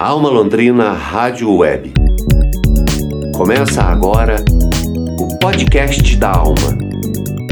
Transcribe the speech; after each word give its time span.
Alma 0.00 0.28
Londrina 0.28 0.92
Rádio 0.92 1.52
Web. 1.56 1.92
Começa 3.36 3.82
agora 3.82 4.36
o 5.18 5.36
podcast 5.40 6.14
da 6.14 6.30
Alma. 6.30 6.78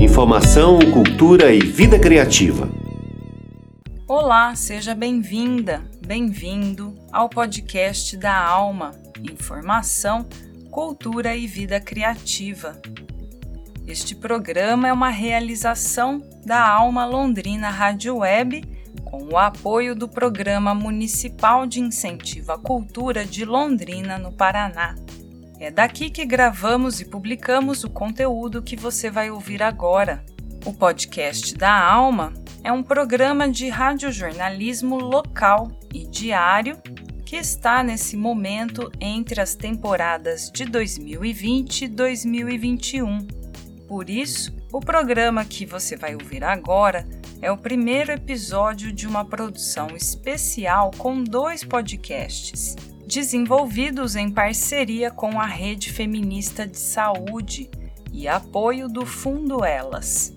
Informação, 0.00 0.78
cultura 0.92 1.52
e 1.52 1.58
vida 1.58 1.98
criativa. 1.98 2.70
Olá, 4.06 4.54
seja 4.54 4.94
bem-vinda, 4.94 5.82
bem-vindo 6.06 6.94
ao 7.10 7.28
podcast 7.28 8.16
da 8.16 8.40
Alma. 8.40 8.92
Informação, 9.28 10.24
cultura 10.70 11.34
e 11.34 11.48
vida 11.48 11.80
criativa. 11.80 12.80
Este 13.88 14.14
programa 14.14 14.86
é 14.86 14.92
uma 14.92 15.10
realização 15.10 16.22
da 16.44 16.64
Alma 16.64 17.04
Londrina 17.06 17.70
Rádio 17.70 18.18
Web 18.18 18.75
com 19.04 19.24
o 19.24 19.38
apoio 19.38 19.94
do 19.94 20.08
Programa 20.08 20.74
Municipal 20.74 21.66
de 21.66 21.80
Incentivo 21.80 22.52
à 22.52 22.58
Cultura 22.58 23.24
de 23.24 23.44
Londrina, 23.44 24.18
no 24.18 24.32
Paraná. 24.32 24.94
É 25.58 25.70
daqui 25.70 26.10
que 26.10 26.24
gravamos 26.24 27.00
e 27.00 27.04
publicamos 27.04 27.84
o 27.84 27.90
conteúdo 27.90 28.62
que 28.62 28.76
você 28.76 29.10
vai 29.10 29.30
ouvir 29.30 29.62
agora. 29.62 30.24
O 30.64 30.72
podcast 30.72 31.54
da 31.54 31.72
Alma 31.72 32.34
é 32.62 32.72
um 32.72 32.82
programa 32.82 33.48
de 33.48 33.68
radiojornalismo 33.68 34.98
local 34.98 35.70
e 35.94 36.06
diário 36.06 36.76
que 37.24 37.36
está 37.36 37.82
nesse 37.82 38.16
momento 38.16 38.90
entre 39.00 39.40
as 39.40 39.54
temporadas 39.54 40.50
de 40.52 40.64
2020 40.64 41.84
e 41.84 41.88
2021. 41.88 43.35
Por 43.86 44.10
isso, 44.10 44.52
o 44.72 44.80
programa 44.80 45.44
que 45.44 45.64
você 45.64 45.96
vai 45.96 46.14
ouvir 46.14 46.42
agora 46.42 47.06
é 47.40 47.52
o 47.52 47.56
primeiro 47.56 48.10
episódio 48.10 48.92
de 48.92 49.06
uma 49.06 49.24
produção 49.24 49.88
especial 49.94 50.90
com 50.98 51.22
dois 51.22 51.62
podcasts, 51.62 52.74
desenvolvidos 53.06 54.16
em 54.16 54.28
parceria 54.28 55.10
com 55.10 55.40
a 55.40 55.46
Rede 55.46 55.92
Feminista 55.92 56.66
de 56.66 56.78
Saúde 56.78 57.70
e 58.12 58.26
apoio 58.26 58.88
do 58.88 59.06
Fundo 59.06 59.64
Elas. 59.64 60.34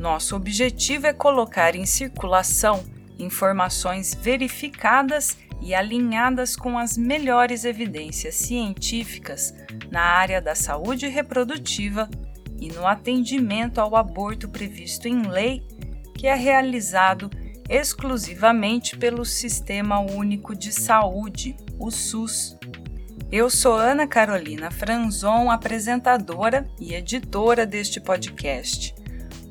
Nosso 0.00 0.34
objetivo 0.34 1.06
é 1.06 1.12
colocar 1.12 1.76
em 1.76 1.86
circulação 1.86 2.82
informações 3.18 4.14
verificadas 4.14 5.38
e 5.62 5.74
alinhadas 5.74 6.56
com 6.56 6.76
as 6.76 6.98
melhores 6.98 7.64
evidências 7.64 8.34
científicas 8.34 9.54
na 9.90 10.02
área 10.02 10.42
da 10.42 10.54
saúde 10.54 11.06
reprodutiva 11.06 12.10
e 12.64 12.68
no 12.72 12.86
atendimento 12.86 13.78
ao 13.78 13.94
aborto 13.94 14.48
previsto 14.48 15.06
em 15.06 15.28
lei 15.28 15.62
que 16.14 16.26
é 16.26 16.34
realizado 16.34 17.28
exclusivamente 17.68 18.96
pelo 18.96 19.22
Sistema 19.22 20.00
Único 20.00 20.56
de 20.56 20.72
Saúde, 20.72 21.54
o 21.78 21.90
SUS. 21.90 22.56
Eu 23.30 23.50
sou 23.50 23.74
Ana 23.74 24.06
Carolina 24.06 24.70
Franzon, 24.70 25.50
apresentadora 25.50 26.66
e 26.80 26.94
editora 26.94 27.66
deste 27.66 28.00
podcast. 28.00 28.94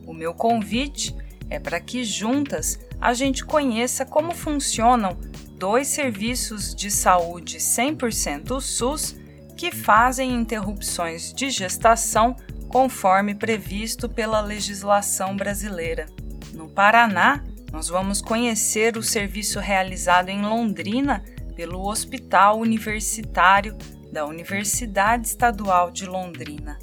O 0.08 0.14
meu 0.14 0.34
convite 0.34 1.16
é 1.52 1.60
para 1.60 1.80
que 1.80 2.04
juntas 2.04 2.80
a 3.00 3.14
gente 3.14 3.46
conheça 3.46 4.08
como 4.08 4.34
funcionam 4.34 5.16
dois 5.56 5.88
serviços 5.88 6.74
de 6.74 6.90
saúde 6.90 7.60
100% 7.60 8.60
SUS 8.60 9.16
que 9.56 9.72
fazem 9.72 10.34
interrupções 10.34 11.32
de 11.32 11.52
gestação 11.52 12.36
conforme 12.74 13.36
previsto 13.36 14.10
pela 14.10 14.42
legislação 14.42 15.38
brasileira. 15.38 16.08
No 16.56 16.68
Paraná, 16.68 17.44
nós 17.72 17.88
vamos 17.88 18.20
conhecer 18.20 18.98
o 18.98 19.04
serviço 19.04 19.60
realizado 19.60 20.30
em 20.30 20.42
Londrina 20.42 21.24
pelo 21.56 21.88
Hospital 21.88 22.58
Universitário 22.58 23.78
da 24.12 24.26
Universidade 24.26 25.28
Estadual 25.28 25.92
de 25.92 26.08
Londrina. 26.08 26.80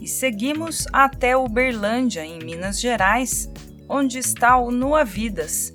E 0.00 0.06
seguimos 0.06 0.86
até 0.92 1.36
Uberlândia, 1.36 2.24
em 2.24 2.38
Minas 2.38 2.78
Gerais, 2.80 3.50
onde 3.88 4.16
está 4.16 4.58
o 4.58 4.70
Nua 4.70 5.04
Vidas, 5.04 5.74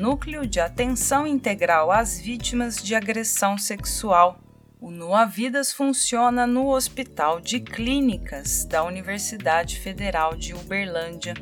Núcleo 0.00 0.46
de 0.46 0.60
Atenção 0.60 1.26
Integral 1.26 1.90
às 1.90 2.20
Vítimas 2.20 2.76
de 2.76 2.94
Agressão 2.94 3.58
Sexual. 3.58 4.45
O 4.78 4.90
Nua 4.90 5.24
Vidas 5.24 5.72
funciona 5.72 6.46
no 6.46 6.68
Hospital 6.68 7.40
de 7.40 7.60
Clínicas 7.60 8.66
da 8.66 8.84
Universidade 8.84 9.80
Federal 9.80 10.36
de 10.36 10.52
Uberlândia. 10.52 11.32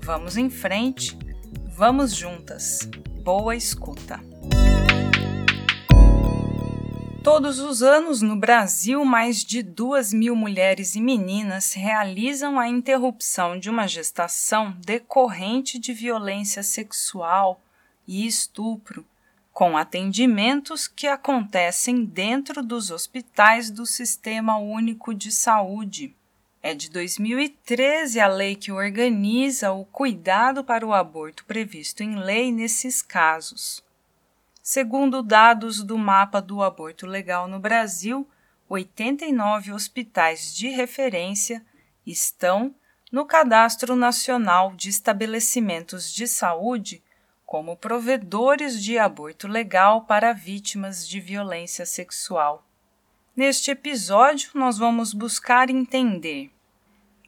Vamos 0.00 0.38
em 0.38 0.48
frente, 0.48 1.16
vamos 1.76 2.14
juntas. 2.14 2.88
Boa 3.22 3.54
escuta. 3.54 4.18
Todos 7.22 7.58
os 7.58 7.82
anos 7.82 8.22
no 8.22 8.34
Brasil, 8.34 9.04
mais 9.04 9.44
de 9.44 9.62
duas 9.62 10.14
mil 10.14 10.34
mulheres 10.34 10.94
e 10.94 11.02
meninas 11.02 11.74
realizam 11.74 12.58
a 12.58 12.66
interrupção 12.66 13.58
de 13.58 13.68
uma 13.68 13.86
gestação 13.86 14.74
decorrente 14.84 15.78
de 15.78 15.92
violência 15.92 16.62
sexual 16.62 17.60
e 18.08 18.26
estupro, 18.26 19.04
com 19.54 19.76
atendimentos 19.76 20.88
que 20.88 21.06
acontecem 21.06 22.04
dentro 22.04 22.60
dos 22.60 22.90
hospitais 22.90 23.70
do 23.70 23.86
Sistema 23.86 24.58
Único 24.58 25.14
de 25.14 25.30
Saúde. 25.30 26.12
É 26.60 26.74
de 26.74 26.90
2013 26.90 28.18
a 28.18 28.26
lei 28.26 28.56
que 28.56 28.72
organiza 28.72 29.70
o 29.70 29.84
cuidado 29.84 30.64
para 30.64 30.84
o 30.84 30.92
aborto 30.92 31.44
previsto 31.44 32.02
em 32.02 32.16
lei 32.16 32.50
nesses 32.50 33.00
casos. 33.00 33.84
Segundo 34.60 35.22
dados 35.22 35.84
do 35.84 35.96
mapa 35.96 36.42
do 36.42 36.60
aborto 36.60 37.06
legal 37.06 37.46
no 37.46 37.60
Brasil, 37.60 38.26
89 38.68 39.70
hospitais 39.70 40.52
de 40.52 40.68
referência 40.68 41.64
estão 42.04 42.74
no 43.12 43.24
Cadastro 43.24 43.94
Nacional 43.94 44.74
de 44.74 44.88
Estabelecimentos 44.88 46.12
de 46.12 46.26
Saúde 46.26 47.03
como 47.54 47.76
provedores 47.76 48.82
de 48.82 48.98
aborto 48.98 49.46
legal 49.46 50.06
para 50.06 50.32
vítimas 50.32 51.06
de 51.06 51.20
violência 51.20 51.86
sexual. 51.86 52.66
Neste 53.36 53.70
episódio, 53.70 54.50
nós 54.54 54.76
vamos 54.76 55.14
buscar 55.14 55.70
entender 55.70 56.50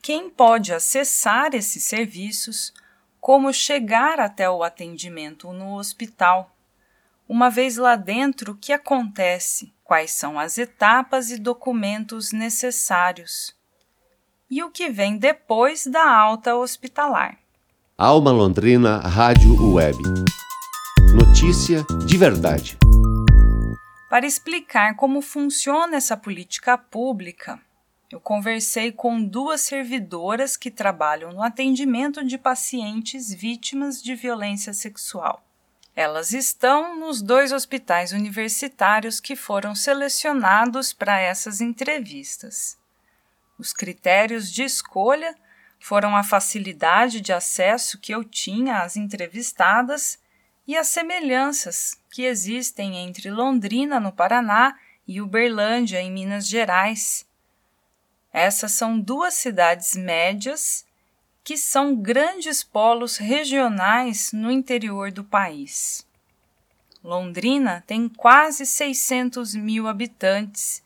quem 0.02 0.28
pode 0.28 0.74
acessar 0.74 1.54
esses 1.54 1.84
serviços, 1.84 2.74
como 3.20 3.52
chegar 3.52 4.18
até 4.18 4.50
o 4.50 4.64
atendimento 4.64 5.52
no 5.52 5.76
hospital. 5.76 6.50
Uma 7.28 7.48
vez 7.48 7.76
lá 7.76 7.94
dentro, 7.94 8.50
o 8.50 8.56
que 8.56 8.72
acontece? 8.72 9.72
Quais 9.84 10.10
são 10.10 10.40
as 10.40 10.58
etapas 10.58 11.30
e 11.30 11.38
documentos 11.38 12.32
necessários? 12.32 13.56
E 14.50 14.60
o 14.64 14.72
que 14.72 14.90
vem 14.90 15.18
depois 15.18 15.86
da 15.86 16.10
alta 16.10 16.56
hospitalar? 16.56 17.45
Alma 17.98 18.30
Londrina 18.30 18.98
Rádio 18.98 19.72
Web. 19.72 19.96
Notícia 21.14 21.82
de 22.04 22.18
verdade. 22.18 22.76
Para 24.10 24.26
explicar 24.26 24.96
como 24.96 25.22
funciona 25.22 25.96
essa 25.96 26.14
política 26.14 26.76
pública, 26.76 27.58
eu 28.12 28.20
conversei 28.20 28.92
com 28.92 29.24
duas 29.24 29.62
servidoras 29.62 30.58
que 30.58 30.70
trabalham 30.70 31.32
no 31.32 31.42
atendimento 31.42 32.22
de 32.22 32.36
pacientes 32.36 33.32
vítimas 33.32 34.02
de 34.02 34.14
violência 34.14 34.74
sexual. 34.74 35.42
Elas 35.94 36.34
estão 36.34 37.00
nos 37.00 37.22
dois 37.22 37.50
hospitais 37.50 38.12
universitários 38.12 39.20
que 39.20 39.34
foram 39.34 39.74
selecionados 39.74 40.92
para 40.92 41.18
essas 41.18 41.62
entrevistas. 41.62 42.76
Os 43.58 43.72
critérios 43.72 44.52
de 44.52 44.64
escolha 44.64 45.34
foram 45.78 46.16
a 46.16 46.22
facilidade 46.22 47.20
de 47.20 47.32
acesso 47.32 47.98
que 47.98 48.12
eu 48.12 48.24
tinha 48.24 48.82
às 48.82 48.96
entrevistadas 48.96 50.18
e 50.66 50.76
as 50.76 50.88
semelhanças 50.88 52.00
que 52.10 52.22
existem 52.22 52.96
entre 52.96 53.30
Londrina, 53.30 54.00
no 54.00 54.12
Paraná, 54.12 54.76
e 55.06 55.20
Uberlândia, 55.20 56.00
em 56.00 56.10
Minas 56.10 56.48
Gerais 56.48 57.26
essas 58.36 58.72
são 58.72 59.00
duas 59.00 59.32
cidades 59.32 59.96
médias 59.96 60.84
que 61.42 61.56
são 61.56 61.96
grandes 61.96 62.62
polos 62.62 63.16
regionais 63.16 64.30
no 64.30 64.50
interior 64.50 65.10
do 65.10 65.24
país. 65.24 66.06
Londrina 67.02 67.82
tem 67.86 68.10
quase 68.10 68.66
600 68.66 69.54
mil 69.54 69.88
habitantes 69.88 70.82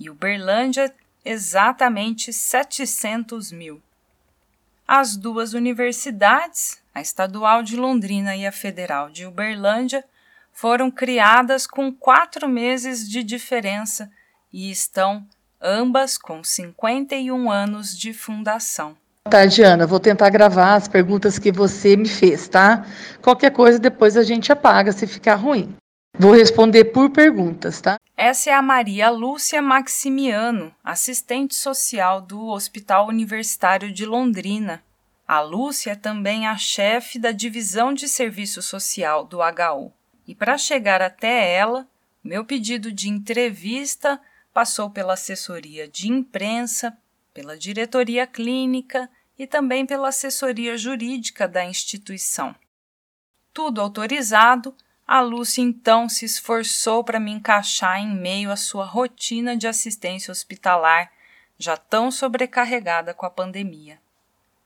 e 0.00 0.08
Uberlândia 0.08 0.90
exatamente 1.22 2.32
700 2.32 3.52
mil. 3.52 3.82
As 4.90 5.18
duas 5.18 5.52
universidades, 5.52 6.78
a 6.94 7.02
Estadual 7.02 7.62
de 7.62 7.76
Londrina 7.76 8.34
e 8.34 8.46
a 8.46 8.50
Federal 8.50 9.10
de 9.10 9.26
Uberlândia, 9.26 10.02
foram 10.50 10.90
criadas 10.90 11.66
com 11.66 11.92
quatro 11.92 12.48
meses 12.48 13.06
de 13.06 13.22
diferença 13.22 14.10
e 14.50 14.70
estão 14.70 15.26
ambas 15.60 16.16
com 16.16 16.42
51 16.42 17.50
anos 17.50 17.94
de 17.98 18.14
fundação. 18.14 18.96
Boa 19.26 19.30
tarde, 19.30 19.62
Ana. 19.62 19.86
Vou 19.86 20.00
tentar 20.00 20.30
gravar 20.30 20.76
as 20.76 20.88
perguntas 20.88 21.38
que 21.38 21.52
você 21.52 21.94
me 21.94 22.08
fez, 22.08 22.48
tá? 22.48 22.86
Qualquer 23.20 23.50
coisa 23.50 23.78
depois 23.78 24.16
a 24.16 24.22
gente 24.22 24.50
apaga 24.50 24.90
se 24.90 25.06
ficar 25.06 25.34
ruim. 25.34 25.76
Vou 26.18 26.32
responder 26.32 26.86
por 26.86 27.10
perguntas, 27.10 27.82
tá? 27.82 27.97
Essa 28.20 28.50
é 28.50 28.52
a 28.52 28.60
Maria 28.60 29.10
Lúcia 29.10 29.62
Maximiano, 29.62 30.74
assistente 30.82 31.54
social 31.54 32.20
do 32.20 32.48
Hospital 32.48 33.06
Universitário 33.06 33.92
de 33.92 34.04
Londrina. 34.04 34.82
A 35.24 35.40
Lúcia 35.40 35.92
é 35.92 35.94
também 35.94 36.44
a 36.44 36.58
chefe 36.58 37.16
da 37.16 37.30
divisão 37.30 37.94
de 37.94 38.08
serviço 38.08 38.60
social 38.60 39.24
do 39.24 39.38
HU. 39.38 39.92
E 40.26 40.34
para 40.34 40.58
chegar 40.58 41.00
até 41.00 41.54
ela, 41.54 41.86
meu 42.20 42.44
pedido 42.44 42.90
de 42.90 43.08
entrevista 43.08 44.20
passou 44.52 44.90
pela 44.90 45.12
assessoria 45.12 45.86
de 45.86 46.08
imprensa, 46.10 46.98
pela 47.32 47.56
diretoria 47.56 48.26
clínica 48.26 49.08
e 49.38 49.46
também 49.46 49.86
pela 49.86 50.08
assessoria 50.08 50.76
jurídica 50.76 51.46
da 51.46 51.64
instituição. 51.64 52.52
Tudo 53.54 53.80
autorizado, 53.80 54.74
a 55.08 55.20
Lúcia 55.20 55.62
então 55.62 56.06
se 56.06 56.26
esforçou 56.26 57.02
para 57.02 57.18
me 57.18 57.30
encaixar 57.30 57.98
em 57.98 58.14
meio 58.14 58.50
à 58.50 58.56
sua 58.56 58.84
rotina 58.84 59.56
de 59.56 59.66
assistência 59.66 60.30
hospitalar, 60.30 61.10
já 61.58 61.78
tão 61.78 62.10
sobrecarregada 62.10 63.14
com 63.14 63.24
a 63.24 63.30
pandemia. 63.30 63.98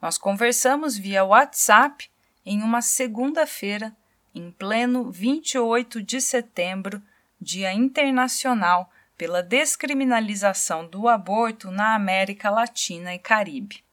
Nós 0.00 0.18
conversamos 0.18 0.98
via 0.98 1.24
WhatsApp 1.24 2.10
em 2.44 2.60
uma 2.60 2.82
segunda-feira, 2.82 3.96
em 4.34 4.50
pleno 4.50 5.12
28 5.12 6.02
de 6.02 6.20
setembro, 6.20 7.00
Dia 7.40 7.72
Internacional 7.72 8.90
pela 9.16 9.44
Descriminalização 9.44 10.88
do 10.88 11.06
Aborto 11.06 11.70
na 11.70 11.94
América 11.94 12.50
Latina 12.50 13.14
e 13.14 13.18
Caribe. 13.20 13.84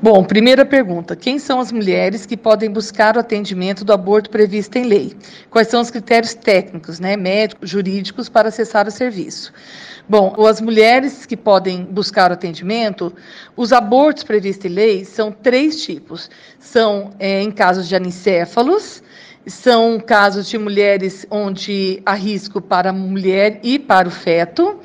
Bom, 0.00 0.22
primeira 0.22 0.64
pergunta: 0.64 1.16
quem 1.16 1.38
são 1.38 1.58
as 1.58 1.72
mulheres 1.72 2.26
que 2.26 2.36
podem 2.36 2.70
buscar 2.70 3.16
o 3.16 3.20
atendimento 3.20 3.82
do 3.82 3.94
aborto 3.94 4.28
previsto 4.28 4.76
em 4.76 4.84
lei? 4.84 5.16
Quais 5.48 5.68
são 5.68 5.80
os 5.80 5.90
critérios 5.90 6.34
técnicos, 6.34 7.00
né, 7.00 7.16
médicos, 7.16 7.70
jurídicos 7.70 8.28
para 8.28 8.48
acessar 8.48 8.86
o 8.86 8.90
serviço? 8.90 9.54
Bom, 10.06 10.36
as 10.46 10.60
mulheres 10.60 11.24
que 11.24 11.36
podem 11.36 11.82
buscar 11.84 12.30
o 12.30 12.34
atendimento, 12.34 13.12
os 13.56 13.72
abortos 13.72 14.22
previstos 14.22 14.66
em 14.66 14.74
lei 14.74 15.04
são 15.06 15.32
três 15.32 15.82
tipos: 15.82 16.30
são 16.60 17.12
é, 17.18 17.40
em 17.40 17.50
casos 17.50 17.88
de 17.88 17.96
anicéfalos, 17.96 19.02
são 19.46 19.98
casos 19.98 20.46
de 20.46 20.58
mulheres 20.58 21.26
onde 21.30 22.02
há 22.04 22.12
risco 22.12 22.60
para 22.60 22.90
a 22.90 22.92
mulher 22.92 23.60
e 23.62 23.78
para 23.78 24.06
o 24.06 24.10
feto, 24.10 24.78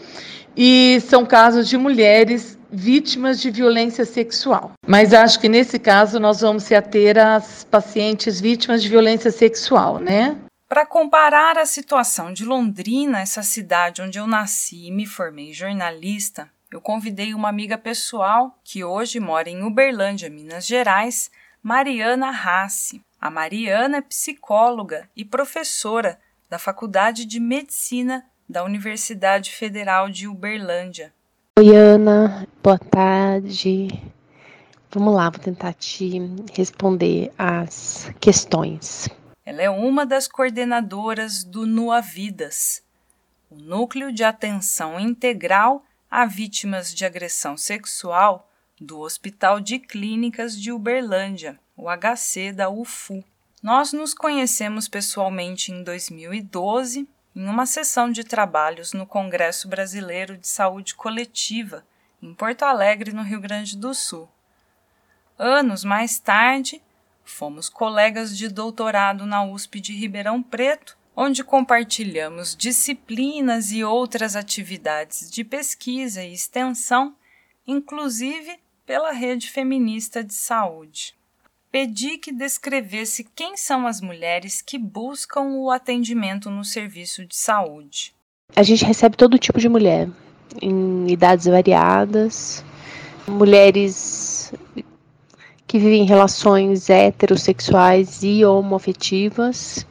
e 0.55 1.01
são 1.01 1.25
casos 1.25 1.67
de 1.67 1.77
mulheres 1.77 2.57
vítimas 2.71 3.41
de 3.41 3.51
violência 3.51 4.05
sexual. 4.05 4.71
Mas 4.87 5.13
acho 5.13 5.39
que 5.39 5.49
nesse 5.49 5.77
caso 5.77 6.19
nós 6.19 6.41
vamos 6.41 6.63
se 6.63 6.73
ater 6.73 7.17
às 7.17 7.63
pacientes 7.63 8.39
vítimas 8.39 8.81
de 8.81 8.89
violência 8.89 9.31
sexual, 9.31 9.99
né? 9.99 10.37
Para 10.67 10.85
comparar 10.85 11.57
a 11.57 11.65
situação 11.65 12.31
de 12.31 12.45
Londrina, 12.45 13.19
essa 13.19 13.43
cidade 13.43 14.01
onde 14.01 14.17
eu 14.17 14.25
nasci 14.25 14.87
e 14.87 14.91
me 14.91 15.05
formei 15.05 15.51
jornalista, 15.51 16.49
eu 16.71 16.79
convidei 16.79 17.33
uma 17.33 17.49
amiga 17.49 17.77
pessoal 17.77 18.57
que 18.63 18.81
hoje 18.81 19.19
mora 19.19 19.49
em 19.49 19.61
Uberlândia, 19.63 20.29
Minas 20.29 20.65
Gerais, 20.65 21.29
Mariana 21.61 22.31
Rassi. 22.31 23.03
A 23.19 23.29
Mariana 23.29 23.97
é 23.97 24.01
psicóloga 24.01 25.09
e 25.13 25.25
professora 25.25 26.17
da 26.49 26.57
Faculdade 26.57 27.25
de 27.25 27.39
Medicina 27.41 28.25
da 28.47 28.63
Universidade 28.63 29.51
Federal 29.51 30.09
de 30.09 30.27
Uberlândia. 30.27 31.13
Oi, 31.63 31.75
Ana, 31.75 32.47
boa 32.63 32.79
tarde. 32.79 33.87
Vamos 34.89 35.13
lá, 35.13 35.29
vou 35.29 35.39
tentar 35.39 35.73
te 35.73 36.19
responder 36.55 37.31
as 37.37 38.11
questões. 38.19 39.07
Ela 39.45 39.61
é 39.61 39.69
uma 39.69 40.03
das 40.03 40.27
coordenadoras 40.27 41.43
do 41.43 41.67
NUA 41.67 42.01
Vidas, 42.01 42.81
o 43.47 43.55
Núcleo 43.57 44.11
de 44.11 44.23
Atenção 44.23 44.99
Integral 44.99 45.85
a 46.09 46.25
Vítimas 46.25 46.91
de 46.95 47.05
Agressão 47.05 47.55
Sexual 47.55 48.49
do 48.79 48.99
Hospital 48.99 49.59
de 49.59 49.77
Clínicas 49.77 50.59
de 50.59 50.71
Uberlândia, 50.71 51.59
o 51.77 51.85
HC 51.95 52.53
da 52.53 52.71
UFU. 52.71 53.23
Nós 53.61 53.93
nos 53.93 54.15
conhecemos 54.15 54.87
pessoalmente 54.87 55.71
em 55.71 55.83
2012 55.83 57.07
em 57.35 57.47
uma 57.47 57.65
sessão 57.65 58.11
de 58.11 58.23
trabalhos 58.23 58.93
no 58.93 59.05
Congresso 59.05 59.67
Brasileiro 59.67 60.37
de 60.37 60.47
Saúde 60.47 60.95
Coletiva, 60.95 61.85
em 62.21 62.33
Porto 62.33 62.63
Alegre, 62.63 63.13
no 63.13 63.23
Rio 63.23 63.39
Grande 63.39 63.77
do 63.77 63.93
Sul. 63.93 64.29
Anos 65.39 65.83
mais 65.83 66.19
tarde, 66.19 66.81
fomos 67.23 67.69
colegas 67.69 68.37
de 68.37 68.47
doutorado 68.47 69.25
na 69.25 69.43
USP 69.43 69.79
de 69.79 69.93
Ribeirão 69.93 70.43
Preto, 70.43 70.97
onde 71.15 71.43
compartilhamos 71.43 72.55
disciplinas 72.55 73.71
e 73.71 73.83
outras 73.83 74.35
atividades 74.35 75.31
de 75.31 75.43
pesquisa 75.43 76.23
e 76.23 76.33
extensão, 76.33 77.15
inclusive 77.65 78.59
pela 78.85 79.11
Rede 79.11 79.49
Feminista 79.49 80.23
de 80.23 80.33
Saúde 80.33 81.15
pedi 81.71 82.17
que 82.17 82.31
descrevesse 82.31 83.25
quem 83.35 83.55
são 83.55 83.87
as 83.87 84.01
mulheres 84.01 84.61
que 84.61 84.77
buscam 84.77 85.41
o 85.55 85.71
atendimento 85.71 86.49
no 86.49 86.65
serviço 86.65 87.25
de 87.25 87.35
saúde. 87.35 88.13
A 88.55 88.63
gente 88.63 88.83
recebe 88.83 89.15
todo 89.15 89.39
tipo 89.39 89.59
de 89.59 89.69
mulher, 89.69 90.09
em 90.61 91.09
idades 91.09 91.45
variadas, 91.45 92.65
mulheres 93.25 94.53
que 95.65 95.79
vivem 95.79 96.03
relações 96.03 96.89
heterossexuais 96.89 98.21
e 98.23 98.43
homoafetivas, 98.43 99.87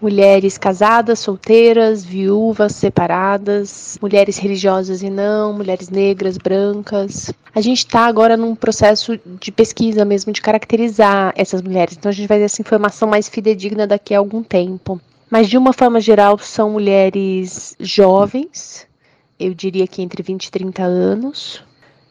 mulheres 0.00 0.56
casadas, 0.56 1.18
solteiras, 1.18 2.04
viúvas, 2.04 2.74
separadas, 2.74 3.98
mulheres 4.00 4.38
religiosas 4.38 5.02
e 5.02 5.10
não, 5.10 5.52
mulheres 5.52 5.88
negras, 5.88 6.38
brancas. 6.38 7.32
A 7.54 7.60
gente 7.60 7.78
está 7.78 8.06
agora 8.06 8.36
num 8.36 8.54
processo 8.54 9.18
de 9.40 9.50
pesquisa 9.50 10.04
mesmo, 10.04 10.32
de 10.32 10.40
caracterizar 10.40 11.32
essas 11.36 11.62
mulheres. 11.62 11.96
Então 11.98 12.08
a 12.08 12.12
gente 12.12 12.28
vai 12.28 12.38
ter 12.38 12.44
essa 12.44 12.62
informação 12.62 13.08
mais 13.08 13.28
fidedigna 13.28 13.86
daqui 13.86 14.14
a 14.14 14.18
algum 14.18 14.42
tempo. 14.42 15.00
Mas 15.30 15.48
de 15.48 15.58
uma 15.58 15.72
forma 15.72 16.00
geral, 16.00 16.38
são 16.38 16.70
mulheres 16.70 17.76
jovens, 17.78 18.86
eu 19.38 19.52
diria 19.52 19.86
que 19.86 20.02
entre 20.02 20.22
20 20.22 20.46
e 20.46 20.50
30 20.50 20.82
anos. 20.82 21.62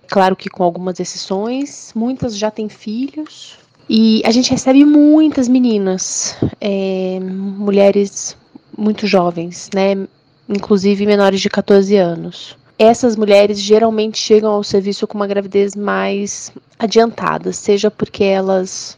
Claro 0.07 0.35
que 0.35 0.49
com 0.49 0.63
algumas 0.63 0.99
exceções, 0.99 1.91
muitas 1.93 2.37
já 2.37 2.49
têm 2.49 2.69
filhos, 2.69 3.57
e 3.89 4.21
a 4.25 4.31
gente 4.31 4.51
recebe 4.51 4.83
muitas 4.83 5.47
meninas, 5.47 6.35
é, 6.59 7.19
mulheres 7.21 8.37
muito 8.77 9.07
jovens, 9.07 9.69
né? 9.73 10.07
Inclusive 10.47 11.05
menores 11.05 11.41
de 11.41 11.49
14 11.49 11.95
anos. 11.95 12.57
Essas 12.77 13.15
mulheres 13.15 13.59
geralmente 13.59 14.17
chegam 14.19 14.51
ao 14.51 14.63
serviço 14.63 15.07
com 15.07 15.17
uma 15.17 15.25
gravidez 15.25 15.75
mais 15.75 16.51
adiantada, 16.77 17.51
seja 17.51 17.89
porque 17.89 18.23
elas 18.23 18.97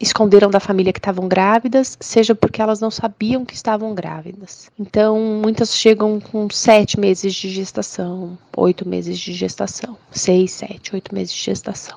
esconderam 0.00 0.50
da 0.50 0.60
família 0.60 0.92
que 0.92 0.98
estavam 0.98 1.26
grávidas, 1.26 1.96
seja 2.00 2.34
porque 2.34 2.62
elas 2.62 2.80
não 2.80 2.90
sabiam 2.90 3.44
que 3.44 3.54
estavam 3.54 3.94
grávidas. 3.94 4.70
Então, 4.78 5.18
muitas 5.42 5.74
chegam 5.74 6.20
com 6.20 6.48
sete 6.50 7.00
meses 7.00 7.34
de 7.34 7.48
gestação, 7.50 8.38
oito 8.56 8.86
meses 8.88 9.18
de 9.18 9.32
gestação, 9.32 9.96
seis, 10.10 10.52
sete, 10.52 10.94
oito 10.94 11.14
meses 11.14 11.32
de 11.32 11.42
gestação. 11.42 11.96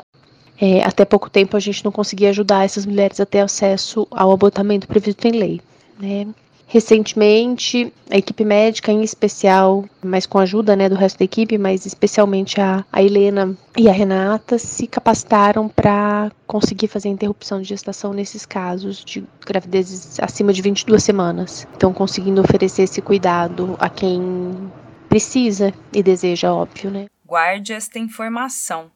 É, 0.62 0.84
até 0.84 1.04
pouco 1.04 1.28
tempo 1.28 1.58
a 1.58 1.60
gente 1.60 1.84
não 1.84 1.92
conseguia 1.92 2.30
ajudar 2.30 2.64
essas 2.64 2.86
mulheres 2.86 3.20
a 3.20 3.26
ter 3.26 3.40
acesso 3.40 4.08
ao 4.12 4.32
abortamento 4.32 4.88
previsto 4.88 5.28
em 5.28 5.32
lei. 5.32 5.62
Né? 6.00 6.28
Recentemente, 6.68 7.92
a 8.10 8.18
equipe 8.18 8.46
médica, 8.46 8.92
em 8.92 9.02
especial, 9.02 9.84
mas 10.02 10.28
com 10.28 10.38
a 10.38 10.44
ajuda 10.44 10.76
né, 10.76 10.88
do 10.88 10.96
resto 10.96 11.18
da 11.18 11.26
equipe, 11.26 11.58
mas 11.58 11.86
especialmente 11.88 12.62
a, 12.62 12.86
a 12.94 13.02
Helena 13.02 13.58
e 13.76 13.90
a 13.90 13.92
Renata, 13.92 14.60
se 14.60 14.86
capacitaram 14.86 15.68
para 15.68 16.32
conseguir 16.46 16.88
fazer 16.88 17.10
interrupção 17.10 17.60
de 17.60 17.68
gestação 17.68 18.14
nesses 18.14 18.46
casos 18.46 19.04
de 19.04 19.24
gravidezes 19.46 20.20
acima 20.20 20.54
de 20.54 20.62
22 20.62 21.04
semanas. 21.04 21.68
Então, 21.76 21.92
conseguindo 21.92 22.40
oferecer 22.40 22.84
esse 22.84 23.02
cuidado 23.02 23.76
a 23.80 23.90
quem 23.90 24.72
precisa 25.10 25.74
e 25.92 26.02
deseja, 26.02 26.54
óbvio, 26.54 26.92
né? 26.92 27.08
Guarde 27.26 27.74
esta 27.74 28.00
informação 28.00 28.92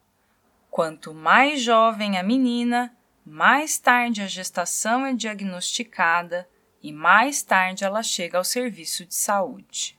Quanto 0.76 1.14
mais 1.14 1.62
jovem 1.62 2.18
a 2.18 2.22
menina, 2.22 2.94
mais 3.26 3.80
tarde 3.80 4.22
a 4.22 4.28
gestação 4.28 5.06
é 5.06 5.14
diagnosticada 5.14 6.46
e 6.84 6.92
mais 6.92 7.42
tarde 7.42 7.86
ela 7.86 8.04
chega 8.04 8.38
ao 8.38 8.44
serviço 8.44 9.06
de 9.06 9.16
saúde. 9.16 9.98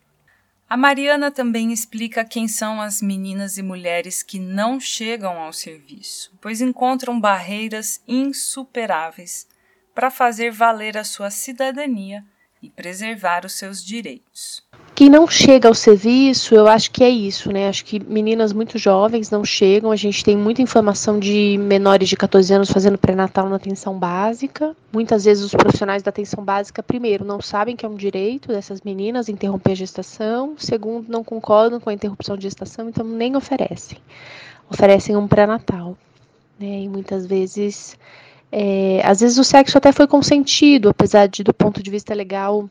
A 0.68 0.76
Mariana 0.76 1.30
também 1.30 1.72
explica 1.72 2.26
quem 2.26 2.46
são 2.46 2.78
as 2.78 3.00
meninas 3.00 3.56
e 3.56 3.62
mulheres 3.62 4.22
que 4.22 4.38
não 4.38 4.78
chegam 4.78 5.40
ao 5.40 5.50
serviço, 5.50 6.36
pois 6.42 6.60
encontram 6.60 7.18
barreiras 7.18 8.02
insuperáveis 8.06 9.48
para 9.94 10.10
fazer 10.10 10.50
valer 10.50 10.98
a 10.98 11.04
sua 11.04 11.30
cidadania 11.30 12.22
e 12.60 12.68
preservar 12.68 13.46
os 13.46 13.54
seus 13.54 13.82
direitos. 13.82 14.62
Quem 14.96 15.10
não 15.10 15.28
chega 15.28 15.68
ao 15.68 15.74
serviço, 15.74 16.54
eu 16.54 16.66
acho 16.66 16.90
que 16.90 17.04
é 17.04 17.10
isso, 17.10 17.52
né? 17.52 17.68
Acho 17.68 17.84
que 17.84 18.02
meninas 18.02 18.50
muito 18.54 18.78
jovens 18.78 19.30
não 19.30 19.44
chegam. 19.44 19.90
A 19.90 19.96
gente 19.96 20.24
tem 20.24 20.34
muita 20.34 20.62
informação 20.62 21.18
de 21.18 21.58
menores 21.58 22.08
de 22.08 22.16
14 22.16 22.54
anos 22.54 22.70
fazendo 22.70 22.96
pré-natal 22.96 23.46
na 23.50 23.56
atenção 23.56 23.98
básica. 23.98 24.74
Muitas 24.90 25.26
vezes 25.26 25.44
os 25.44 25.50
profissionais 25.50 26.02
da 26.02 26.08
atenção 26.08 26.42
básica, 26.42 26.82
primeiro, 26.82 27.26
não 27.26 27.42
sabem 27.42 27.76
que 27.76 27.84
é 27.84 27.88
um 27.90 27.94
direito 27.94 28.48
dessas 28.48 28.80
meninas 28.80 29.28
interromper 29.28 29.72
a 29.72 29.74
gestação. 29.74 30.54
Segundo, 30.56 31.10
não 31.10 31.22
concordam 31.22 31.78
com 31.78 31.90
a 31.90 31.92
interrupção 31.92 32.34
de 32.34 32.44
gestação, 32.44 32.88
então 32.88 33.04
nem 33.04 33.36
oferecem. 33.36 33.98
Oferecem 34.70 35.14
um 35.14 35.28
pré-natal. 35.28 35.94
Né? 36.58 36.84
E 36.84 36.88
muitas 36.88 37.26
vezes, 37.26 37.98
é, 38.50 39.02
às 39.04 39.20
vezes 39.20 39.36
o 39.36 39.44
sexo 39.44 39.76
até 39.76 39.92
foi 39.92 40.06
consentido, 40.06 40.88
apesar 40.88 41.26
de, 41.26 41.44
do 41.44 41.52
ponto 41.52 41.82
de 41.82 41.90
vista 41.90 42.14
legal, 42.14 42.66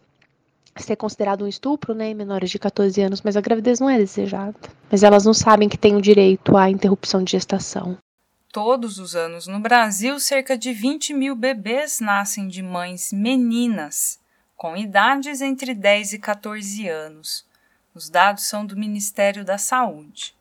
ser 0.83 0.95
considerado 0.95 1.45
um 1.45 1.47
estupro, 1.47 1.93
né, 1.93 2.09
em 2.09 2.15
menores 2.15 2.49
de 2.49 2.59
14 2.59 3.01
anos, 3.01 3.21
mas 3.21 3.37
a 3.37 3.41
gravidez 3.41 3.79
não 3.79 3.89
é 3.89 3.97
desejada. 3.97 4.55
Mas 4.91 5.03
elas 5.03 5.25
não 5.25 5.33
sabem 5.33 5.69
que 5.69 5.77
têm 5.77 5.95
o 5.95 6.01
direito 6.01 6.57
à 6.57 6.69
interrupção 6.69 7.23
de 7.23 7.31
gestação. 7.31 7.97
Todos 8.51 8.99
os 8.99 9.15
anos 9.15 9.47
no 9.47 9.59
Brasil, 9.59 10.19
cerca 10.19 10.57
de 10.57 10.71
20 10.71 11.13
mil 11.13 11.35
bebês 11.35 11.99
nascem 11.99 12.47
de 12.47 12.61
mães 12.61 13.11
meninas, 13.11 14.19
com 14.55 14.77
idades 14.77 15.41
entre 15.41 15.73
10 15.73 16.13
e 16.13 16.19
14 16.19 16.87
anos. 16.87 17.45
Os 17.93 18.09
dados 18.09 18.45
são 18.45 18.65
do 18.65 18.77
Ministério 18.77 19.43
da 19.43 19.57
Saúde. 19.57 20.35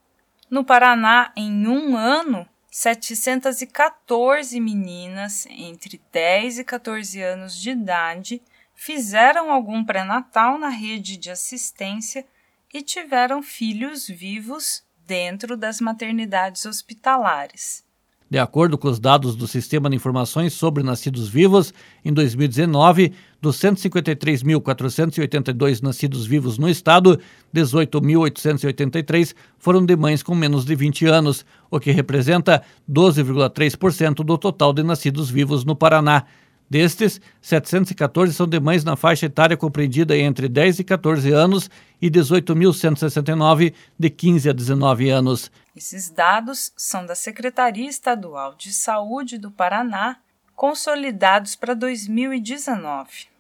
No 0.51 0.65
Paraná, 0.65 1.33
em 1.37 1.67
um 1.67 1.97
ano, 1.97 2.47
714 2.71 4.61
meninas 4.61 5.47
entre 5.47 6.01
10 6.13 6.59
e 6.59 6.65
14 6.65 7.23
anos 7.23 7.57
de 7.57 7.71
idade 7.71 8.43
fizeram 8.75 9.51
algum 9.51 9.83
pré-natal 9.85 10.59
na 10.59 10.69
rede 10.69 11.17
de 11.17 11.31
assistência 11.31 12.27
e 12.73 12.83
tiveram 12.83 13.43
filhos 13.43 14.07
vivos 14.09 14.83
dentro 15.07 15.57
das 15.57 15.81
maternidades 15.81 16.67
hospitalares. 16.67 17.85
De 18.29 18.39
acordo 18.39 18.77
com 18.77 18.89
os 18.89 18.99
dados 18.99 19.37
do 19.37 19.47
Sistema 19.47 19.89
de 19.89 19.95
Informações 19.95 20.53
sobre 20.55 20.83
Nascidos 20.83 21.29
Vivos, 21.29 21.73
em 22.05 22.13
2019, 22.13 23.13
dos 23.41 23.57
153.482 23.59 25.81
nascidos 25.83 26.27
vivos 26.27 26.59
no 26.59 26.69
estado, 26.69 27.21
18.883 27.55 29.37
foram 29.57 29.87
de 29.87 29.95
mães 29.95 30.21
com 30.23 30.35
menos 30.35 30.65
de 30.65 30.75
20 30.75 31.07
anos, 31.07 31.47
o 31.71 31.79
que 31.79 31.93
representa 31.93 32.65
12,3% 32.91 34.25
do 34.25 34.37
total 34.37 34.73
de 34.73 34.83
nascidos 34.83 35.31
vivos 35.31 35.65
no 35.65 35.77
Paraná. 35.77 36.25
Destes, 36.69 37.21
714 37.41 38.33
são 38.33 38.47
de 38.47 38.59
mães 38.59 38.85
na 38.85 38.97
faixa 38.97 39.27
etária 39.27 39.57
compreendida 39.57 40.17
entre 40.17 40.49
10 40.49 40.81
e 40.81 40.85
14 40.85 41.31
anos 41.31 41.71
e 42.01 42.11
18.169 42.11 43.75
de 43.99 44.11
15 44.11 44.49
a 44.49 44.53
19 44.53 45.11
anos. 45.11 45.51
Esses 45.77 46.11
dados 46.11 46.73
são 46.77 47.05
da 47.05 47.15
Secretaria 47.15 47.89
Estadual 47.89 48.55
de 48.55 48.73
Saúde 48.73 49.39
do 49.39 49.51
Paraná, 49.51 50.17
consolidados 50.57 51.55
para 51.55 51.75
2019. 51.75 53.35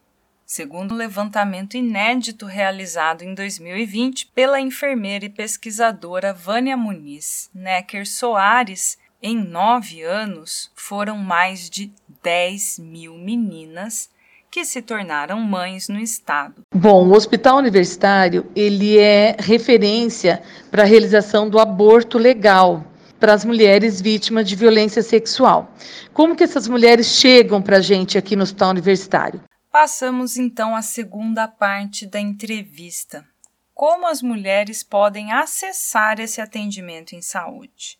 Segundo 0.47 0.93
um 0.93 0.99
levantamento 0.99 1.75
inédito 1.75 2.45
realizado 2.45 3.23
em 3.23 3.35
2020 3.35 4.27
pela 4.35 4.61
enfermeira 4.61 5.25
e 5.25 5.31
pesquisadora 5.31 6.35
Vânia 6.35 6.77
Muniz 6.77 7.51
Necker 7.55 8.07
Soares, 8.07 8.99
em 9.27 9.43
nove 9.43 10.03
anos 10.03 10.71
foram 10.75 11.17
mais 11.17 11.71
de 11.71 11.91
10 12.23 12.79
mil 12.81 13.15
meninas 13.15 14.11
que 14.51 14.67
se 14.67 14.83
tornaram 14.83 15.41
mães 15.41 15.89
no 15.89 15.99
estado. 15.99 16.57
Bom, 16.75 17.09
o 17.09 17.15
Hospital 17.15 17.57
Universitário 17.57 18.47
ele 18.55 18.99
é 18.99 19.35
referência 19.39 20.43
para 20.71 20.83
a 20.83 20.87
realização 20.87 21.49
do 21.49 21.59
aborto 21.59 22.19
legal 22.19 22.85
para 23.19 23.33
as 23.33 23.47
mulheres 23.47 23.99
vítimas 23.99 24.47
de 24.47 24.55
violência 24.55 25.03
sexual. 25.03 25.73
Como 26.13 26.37
que 26.37 26.45
essas 26.45 26.69
mulheres 26.69 27.07
chegam 27.07 27.63
para 27.63 27.79
a 27.79 27.81
gente 27.81 28.19
aqui 28.19 28.37
no 28.37 28.43
Hospital 28.43 28.71
Universitário? 28.73 29.43
Passamos 29.73 30.37
então 30.37 30.77
à 30.77 30.83
segunda 30.83 31.49
parte 31.49 32.07
da 32.07 32.21
entrevista. 32.21 33.25
Como 33.73 34.07
as 34.07 34.21
mulheres 34.21 34.83
podem 34.83 35.33
acessar 35.33 36.21
esse 36.21 36.43
atendimento 36.43 37.15
em 37.15 37.23
saúde? 37.23 37.99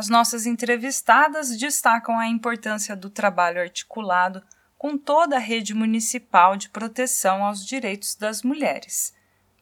As 0.00 0.08
nossas 0.08 0.46
entrevistadas 0.46 1.54
destacam 1.58 2.18
a 2.18 2.26
importância 2.26 2.96
do 2.96 3.10
trabalho 3.10 3.60
articulado 3.60 4.42
com 4.78 4.96
toda 4.96 5.36
a 5.36 5.38
rede 5.38 5.74
municipal 5.74 6.56
de 6.56 6.70
proteção 6.70 7.44
aos 7.44 7.66
direitos 7.66 8.14
das 8.14 8.42
mulheres. 8.42 9.12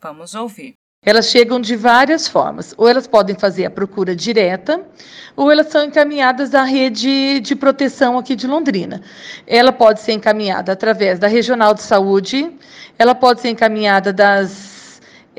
Vamos 0.00 0.36
ouvir. 0.36 0.74
Elas 1.04 1.26
chegam 1.26 1.60
de 1.60 1.74
várias 1.74 2.28
formas. 2.28 2.72
Ou 2.78 2.88
elas 2.88 3.08
podem 3.08 3.36
fazer 3.36 3.64
a 3.66 3.70
procura 3.70 4.14
direta, 4.14 4.86
ou 5.34 5.50
elas 5.50 5.72
são 5.72 5.84
encaminhadas 5.84 6.50
da 6.50 6.62
rede 6.62 7.40
de 7.40 7.56
proteção 7.56 8.16
aqui 8.16 8.36
de 8.36 8.46
Londrina. 8.46 9.02
Ela 9.44 9.72
pode 9.72 10.00
ser 10.00 10.12
encaminhada 10.12 10.70
através 10.70 11.18
da 11.18 11.26
Regional 11.26 11.74
de 11.74 11.82
Saúde, 11.82 12.56
ela 12.96 13.12
pode 13.12 13.40
ser 13.40 13.48
encaminhada 13.48 14.12
das 14.12 14.67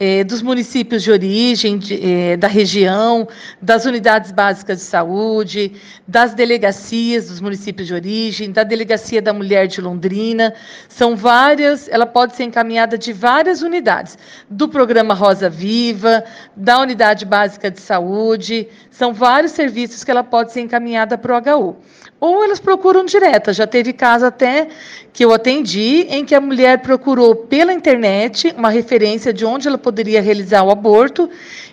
é, 0.01 0.23
dos 0.23 0.41
municípios 0.41 1.03
de 1.03 1.11
origem, 1.11 1.77
de, 1.77 1.99
é, 2.01 2.37
da 2.37 2.47
região, 2.47 3.27
das 3.61 3.83
unidades 3.83 4.31
básicas 4.31 4.77
de 4.77 4.83
saúde, 4.85 5.73
das 6.07 6.33
delegacias 6.33 7.27
dos 7.27 7.41
municípios 7.41 7.85
de 7.85 7.93
origem, 7.93 8.49
da 8.49 8.63
Delegacia 8.63 9.21
da 9.21 9.33
Mulher 9.33 9.67
de 9.67 9.81
Londrina. 9.81 10.53
São 10.87 11.17
várias, 11.17 11.89
ela 11.89 12.05
pode 12.05 12.37
ser 12.37 12.45
encaminhada 12.45 12.97
de 12.97 13.11
várias 13.11 13.61
unidades, 13.61 14.17
do 14.49 14.69
programa 14.69 15.13
Rosa 15.13 15.49
Viva, 15.49 16.23
da 16.55 16.79
Unidade 16.79 17.25
Básica 17.25 17.69
de 17.69 17.81
Saúde, 17.81 18.69
são 18.89 19.13
vários 19.13 19.51
serviços 19.51 20.03
que 20.03 20.11
ela 20.11 20.23
pode 20.23 20.53
ser 20.53 20.61
encaminhada 20.61 21.17
para 21.17 21.35
o 21.35 21.57
HU 21.57 21.75
ou 22.19 22.43
elas 22.43 22.59
procuram 22.59 23.05
direta. 23.05 23.53
Já 23.53 23.65
teve 23.65 23.93
caso 23.93 24.25
até 24.25 24.67
que 25.13 25.23
eu 25.23 25.33
atendi 25.33 26.05
em 26.09 26.25
que 26.25 26.35
a 26.35 26.41
mulher 26.41 26.79
procurou 26.79 27.35
pela 27.35 27.73
internet 27.73 28.53
uma 28.57 28.69
referência 28.69 29.33
de 29.33 29.45
onde 29.45 29.67
ela 29.67 29.77
poderia 29.77 29.88
realizar 30.21 30.63
o 30.63 30.71
aborto 30.71 31.29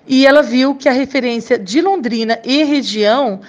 e 0.07 0.27
ela 0.27 0.43
viu 0.43 0.75
que 0.75 0.89
a 0.89 0.93
referência 0.93 1.59
de 1.59 1.81
Londrina 1.81 2.41
e 2.45 2.63
região 2.65 3.41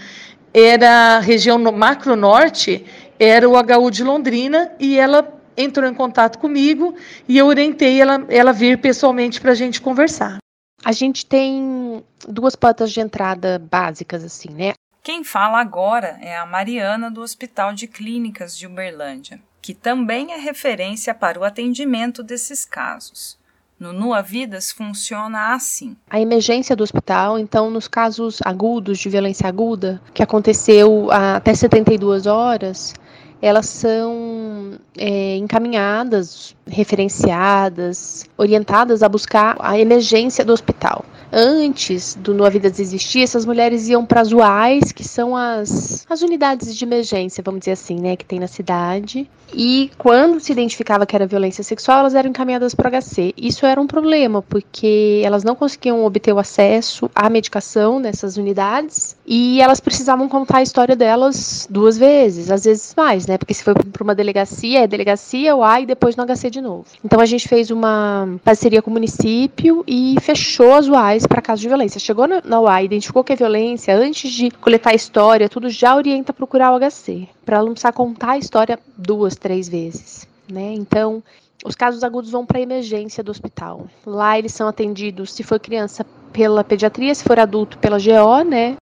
era 0.54 1.18
a 1.18 1.20
região 1.20 1.58
no 1.58 1.72
macro 1.72 2.16
norte, 2.16 2.86
era 3.20 3.48
o 3.48 3.54
HU 3.54 3.92
de 3.92 4.04
Londrina 4.04 4.72
e 4.80 4.98
ela 4.98 5.34
entrou 5.56 5.90
em 5.90 5.94
contato 5.94 6.38
comigo 6.40 6.96
e 7.28 7.38
eu 7.38 7.48
orientei 7.48 8.00
ela, 8.00 8.26
ela 8.30 8.54
vir 8.54 8.80
pessoalmente 8.80 9.42
para 9.42 9.52
a 9.52 9.56
gente 9.56 9.82
conversar. 9.82 10.38
A 10.84 10.92
gente 10.92 11.26
tem 11.26 12.04
duas 12.28 12.56
portas 12.56 12.92
de 12.92 13.00
entrada 13.00 13.60
básicas, 13.60 14.24
assim, 14.24 14.50
né? 14.50 14.74
Quem 15.04 15.24
fala 15.24 15.60
agora 15.60 16.20
é 16.22 16.38
a 16.38 16.46
Mariana 16.46 17.10
do 17.10 17.22
Hospital 17.22 17.74
de 17.74 17.88
Clínicas 17.88 18.58
de 18.58 18.68
Uberlândia, 18.68 19.40
que 19.62 19.74
também 19.74 20.34
é 20.34 20.38
referência 20.38 21.14
para 21.14 21.40
o 21.40 21.44
atendimento 21.44 22.22
desses 22.22 22.66
casos. 22.66 23.40
No 23.79 23.93
Nua 23.93 24.24
Vidas 24.24 24.72
funciona 24.72 25.53
assim. 25.53 25.96
A 26.10 26.19
emergência 26.19 26.75
do 26.75 26.84
hospital, 26.84 27.38
então, 27.38 27.69
nos 27.69 27.88
casos 27.88 28.39
agudos 28.43 28.98
de 28.98 29.07
violência 29.07 29.48
aguda, 29.48 30.01
que 30.15 30.24
aconteceu 30.24 31.10
até 31.12 31.53
72 31.53 32.25
horas, 32.25 32.96
elas 33.41 33.67
são 33.67 34.74
é, 34.98 35.36
encaminhadas, 35.38 36.56
referenciadas, 36.65 38.25
orientadas 38.38 39.03
a 39.03 39.10
buscar 39.10 39.56
a 39.60 39.79
emergência 39.79 40.44
do 40.44 40.53
hospital 40.53 41.06
antes 41.32 42.15
do 42.15 42.34
Nua 42.34 42.50
Vidas 42.50 42.79
existir, 42.79 43.22
essas 43.22 43.46
mulheres 43.46 43.88
iam 43.88 44.06
para 44.06 44.22
as 44.22 44.32
UAIs, 44.32 44.91
que 44.91 45.03
são 45.03 45.36
as, 45.36 46.06
as 46.10 46.22
unidades 46.22 46.75
de 46.75 46.86
emergência, 46.86 47.44
vamos 47.44 47.60
dizer 47.60 47.72
assim, 47.72 48.00
né, 48.00 48.15
que 48.15 48.25
tem 48.25 48.39
na 48.39 48.48
cidade. 48.48 49.29
E 49.53 49.91
quando 49.98 50.39
se 50.39 50.51
identificava 50.51 51.06
que 51.06 51.15
era 51.15 51.25
violência 51.25 51.63
sexual, 51.63 52.00
elas 52.00 52.15
eram 52.15 52.29
encaminhadas 52.29 52.75
para 52.75 52.89
o 52.89 53.01
HC. 53.01 53.34
Isso 53.38 53.65
era 53.65 53.79
um 53.79 53.88
problema, 53.88 54.41
porque 54.41 55.22
elas 55.24 55.44
não 55.44 55.56
conseguiam 55.56 56.03
obter 56.03 56.34
o 56.34 56.39
acesso 56.39 57.10
à 57.15 57.29
medicação 57.29 58.00
nessas 58.00 58.38
unidades 58.38 59.15
e 59.27 59.62
elas 59.62 59.81
precisavam 59.81 60.29
contar 60.29 60.60
a 60.60 60.62
história 60.62 60.96
delas 60.96 61.67
duas 61.69 61.98
vezes, 61.98 62.50
às 62.50 62.63
vezes 62.63 62.93
mais, 62.96 63.27
né? 63.27 63.38
Porque 63.38 63.53
se 63.53 63.62
foi 63.62 63.74
para 63.74 64.03
uma 64.03 64.15
delegacia, 64.15 64.84
é 64.84 64.88
delegacia, 64.88 65.53
o 65.53 65.62
A 65.62 65.81
e 65.81 65.86
depois 65.86 66.15
no 66.15 66.25
HC 66.25 66.50
de 66.50 66.62
novo. 66.62 66.86
Então 67.03 67.19
a 67.19 67.25
gente 67.25 67.46
fez 67.46 67.69
uma 67.69 68.39
parceria 68.41 68.81
com 68.81 68.89
o 68.89 68.93
município 68.93 69.84
e 69.86 70.15
fechou 70.22 70.74
as 70.75 70.88
UAIs 70.88 71.27
para 71.27 71.41
casos 71.41 71.60
de 71.60 71.67
violência. 71.67 72.00
Chegou 72.00 72.25
na 72.25 72.62
UAI, 72.62 72.86
identificou 72.86 73.22
que 73.22 73.34
é 73.34 73.36
violência, 73.36 73.93
antes 73.93 74.31
de 74.31 74.50
coletar 74.50 74.91
a 74.91 74.96
história, 74.96 75.50
tudo 75.50 75.69
já 75.69 75.93
orienta 75.93 76.31
a 76.31 76.36
procurar 76.36 76.74
o 76.74 76.79
HC, 76.79 77.27
para 77.46 77.57
ela 77.57 77.65
não 77.65 77.74
precisar 77.74 77.91
contar 77.91 78.31
a 78.31 78.38
história 78.38 78.79
duas, 78.98 79.36
três 79.36 79.67
vezes. 79.67 80.25
Né? 80.50 80.74
Então, 80.74 81.22
os 81.65 81.75
casos 81.75 82.01
agudos 82.01 82.31
vão 82.31 82.46
para 82.46 82.60
a 82.60 82.62
emergência 82.62 83.22
do 83.22 83.31
hospital. 83.31 83.88
Lá 84.05 84.39
eles 84.39 84.53
são 84.53 84.69
atendidos, 84.69 85.34
se 85.34 85.43
for 85.43 85.60
criança, 85.60 86.05
pela 86.31 86.63
pediatria, 86.63 87.13
se 87.13 87.25
for 87.25 87.38
adulto, 87.38 87.77
pela 87.79 87.98
GO, 87.98 88.43
né? 88.48 88.77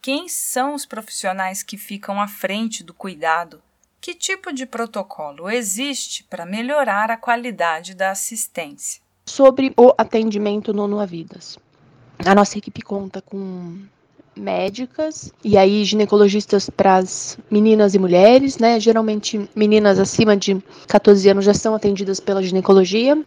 Quem 0.01 0.27
são 0.27 0.74
os 0.74 0.86
profissionais 0.86 1.62
que 1.62 1.77
ficam 1.77 2.22
à 2.22 2.27
frente 2.27 2.84
do 2.84 2.94
cuidado? 2.94 3.62
Que 4.01 4.13
tipo 4.13 4.51
de 4.51 4.65
protocolo 4.65 5.50
existe 5.50 6.24
para 6.24 6.46
melhorar 6.46 7.12
a 7.12 7.18
qualidade 7.18 7.94
da 7.94 8.12
assistência? 8.12 9.01
Sobre 9.25 9.74
o 9.77 9.94
atendimento 9.98 10.74
no 10.74 10.88
Nua 10.88 11.06
Vidas. 11.06 11.58
A 12.25 12.36
nossa 12.36 12.58
equipe 12.58 12.82
conta 12.82 13.22
com 13.22 13.80
médicas 14.35 15.31
e 15.43 15.57
aí 15.57 15.83
ginecologistas 15.85 16.69
para 16.69 16.97
as 16.97 17.37
meninas 17.49 17.93
e 17.93 17.99
mulheres, 17.99 18.57
né? 18.57 18.79
Geralmente 18.79 19.49
meninas 19.55 19.99
acima 19.99 20.35
de 20.35 20.61
14 20.87 21.29
anos 21.29 21.45
já 21.45 21.53
são 21.53 21.75
atendidas 21.75 22.19
pela 22.19 22.41
ginecologia 22.41 23.17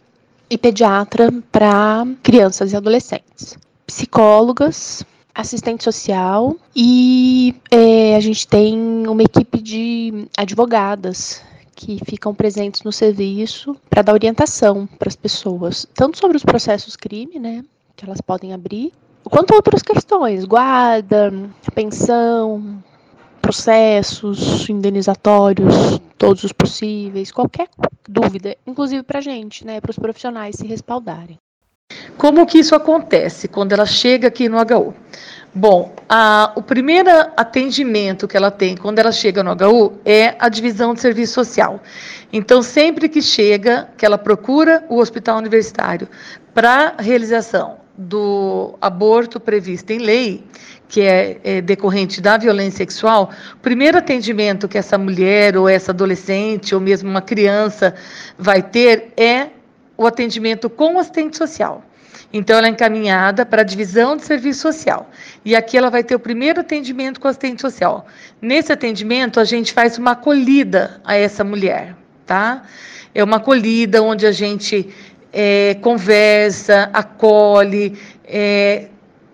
e 0.49 0.57
pediatra 0.57 1.31
para 1.51 2.05
crianças 2.23 2.71
e 2.71 2.75
adolescentes. 2.75 3.57
Psicólogas, 3.85 5.05
assistente 5.33 5.83
social 5.83 6.55
e 6.75 7.55
é, 7.69 8.15
a 8.15 8.19
gente 8.19 8.47
tem 8.47 9.07
uma 9.07 9.23
equipe 9.23 9.61
de 9.61 10.27
advogadas 10.35 11.41
que 11.75 11.99
ficam 12.03 12.33
presentes 12.33 12.81
no 12.81 12.91
serviço 12.91 13.77
para 13.87 14.01
dar 14.01 14.13
orientação 14.13 14.87
para 14.97 15.07
as 15.07 15.15
pessoas, 15.15 15.85
tanto 15.93 16.17
sobre 16.17 16.35
os 16.35 16.43
processos 16.43 16.95
crime, 16.95 17.37
né, 17.37 17.63
que 17.95 18.03
elas 18.03 18.19
podem 18.19 18.51
abrir, 18.51 18.91
quanto 19.29 19.53
outras 19.53 19.81
questões, 19.81 20.45
guarda, 20.45 21.33
pensão, 21.73 22.83
processos 23.41 24.69
indenizatórios, 24.69 25.99
todos 26.17 26.43
os 26.43 26.51
possíveis, 26.51 27.31
qualquer 27.31 27.69
dúvida, 28.07 28.57
inclusive 28.65 29.03
para 29.03 29.19
a 29.19 29.21
gente, 29.21 29.65
né, 29.65 29.79
para 29.79 29.91
os 29.91 29.97
profissionais 29.97 30.55
se 30.55 30.67
respaldarem. 30.67 31.37
Como 32.17 32.45
que 32.45 32.59
isso 32.59 32.75
acontece 32.75 33.47
quando 33.47 33.71
ela 33.71 33.85
chega 33.85 34.27
aqui 34.27 34.49
no 34.49 34.57
HU? 34.57 34.93
Bom, 35.53 35.93
a, 36.09 36.51
o 36.55 36.61
primeiro 36.61 37.09
atendimento 37.37 38.27
que 38.27 38.35
ela 38.35 38.51
tem 38.51 38.75
quando 38.75 38.99
ela 38.99 39.11
chega 39.11 39.43
no 39.43 39.51
HU 39.51 39.93
é 40.03 40.35
a 40.37 40.49
divisão 40.49 40.93
de 40.93 41.01
serviço 41.01 41.33
social. 41.33 41.79
Então, 42.33 42.61
sempre 42.61 43.07
que 43.07 43.21
chega, 43.21 43.89
que 43.97 44.05
ela 44.05 44.17
procura 44.17 44.83
o 44.89 44.97
hospital 44.97 45.37
universitário 45.37 46.07
para 46.53 46.95
realização 46.99 47.86
do 47.97 48.77
aborto 48.79 49.39
previsto 49.39 49.91
em 49.91 49.97
lei, 49.97 50.43
que 50.87 51.01
é, 51.01 51.39
é, 51.43 51.61
decorrente 51.61 52.21
da 52.21 52.37
violência 52.37 52.77
sexual, 52.77 53.31
o 53.55 53.57
primeiro 53.57 53.97
atendimento 53.97 54.67
que 54.67 54.77
essa 54.77 54.97
mulher 54.97 55.57
ou 55.57 55.67
essa 55.67 55.91
adolescente 55.91 56.75
ou 56.75 56.79
mesmo 56.79 57.09
uma 57.09 57.21
criança 57.21 57.95
vai 58.37 58.61
ter 58.61 59.11
é 59.17 59.47
o 59.97 60.05
atendimento 60.05 60.69
com 60.69 60.95
o 60.95 60.99
assistente 60.99 61.35
social. 61.35 61.83
Então, 62.31 62.57
ela 62.57 62.67
é 62.67 62.69
encaminhada 62.69 63.45
para 63.45 63.61
a 63.61 63.65
divisão 63.65 64.17
de 64.17 64.25
serviço 64.25 64.61
social. 64.61 65.09
E 65.45 65.55
aqui 65.55 65.77
ela 65.77 65.89
vai 65.89 66.03
ter 66.03 66.13
o 66.13 66.19
primeiro 66.19 66.59
atendimento 66.59 67.19
com 67.19 67.27
o 67.27 67.31
assistente 67.31 67.61
social. 67.61 68.05
Nesse 68.41 68.71
atendimento, 68.71 69.39
a 69.39 69.45
gente 69.45 69.73
faz 69.73 69.97
uma 69.97 70.11
acolhida 70.11 71.01
a 71.05 71.15
essa 71.15 71.43
mulher, 71.43 71.95
tá? 72.25 72.63
É 73.15 73.23
uma 73.23 73.37
acolhida 73.37 74.03
onde 74.03 74.27
a 74.27 74.31
gente 74.31 74.93
é, 75.39 75.75
conversa, 75.75 76.89
acolhe, 76.91 77.95
é, 78.25 78.87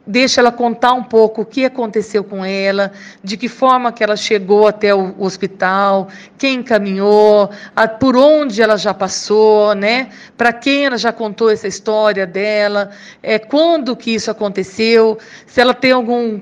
deixa 0.05 0.41
ela 0.41 0.51
contar 0.51 0.91
um 0.91 1.01
pouco 1.01 1.43
o 1.43 1.45
que 1.45 1.63
aconteceu 1.63 2.25
com 2.25 2.43
ela, 2.43 2.91
de 3.23 3.37
que 3.37 3.47
forma 3.47 3.89
que 3.89 4.03
ela 4.03 4.17
chegou 4.17 4.67
até 4.67 4.93
o 4.93 5.15
hospital, 5.17 6.09
quem 6.37 6.55
encaminhou, 6.55 7.49
a, 7.73 7.87
por 7.87 8.17
onde 8.17 8.61
ela 8.61 8.75
já 8.75 8.93
passou, 8.93 9.73
né? 9.75 10.09
Para 10.37 10.51
quem 10.51 10.87
ela 10.87 10.97
já 10.97 11.13
contou 11.13 11.49
essa 11.49 11.69
história 11.69 12.27
dela, 12.27 12.89
é, 13.21 13.39
quando 13.39 13.95
que 13.95 14.13
isso 14.13 14.29
aconteceu, 14.29 15.17
se 15.47 15.61
ela 15.61 15.73
tem 15.73 15.93
algum 15.93 16.41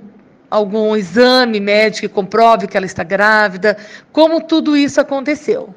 algum 0.50 0.98
exame 0.98 1.60
médico 1.62 2.10
que 2.10 2.14
comprove 2.14 2.68
que 2.68 2.76
ela 2.76 2.86
está 2.86 3.04
grávida, 3.04 3.78
como 4.12 4.42
tudo 4.42 4.76
isso 4.76 5.00
aconteceu. 5.00 5.74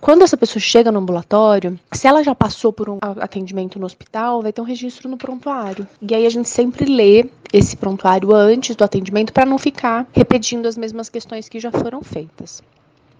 Quando 0.00 0.22
essa 0.22 0.36
pessoa 0.36 0.60
chega 0.60 0.92
no 0.92 1.00
ambulatório, 1.00 1.78
se 1.92 2.06
ela 2.06 2.22
já 2.22 2.34
passou 2.34 2.72
por 2.72 2.88
um 2.88 2.98
atendimento 3.00 3.78
no 3.78 3.86
hospital, 3.86 4.42
vai 4.42 4.52
ter 4.52 4.60
um 4.60 4.64
registro 4.64 5.08
no 5.08 5.16
prontuário. 5.16 5.86
E 6.00 6.14
aí 6.14 6.26
a 6.26 6.30
gente 6.30 6.48
sempre 6.48 6.84
lê 6.84 7.28
esse 7.52 7.76
prontuário 7.76 8.34
antes 8.34 8.76
do 8.76 8.84
atendimento 8.84 9.32
para 9.32 9.46
não 9.46 9.58
ficar 9.58 10.06
repetindo 10.12 10.66
as 10.66 10.76
mesmas 10.76 11.08
questões 11.08 11.48
que 11.48 11.58
já 11.58 11.70
foram 11.72 12.02
feitas. 12.02 12.62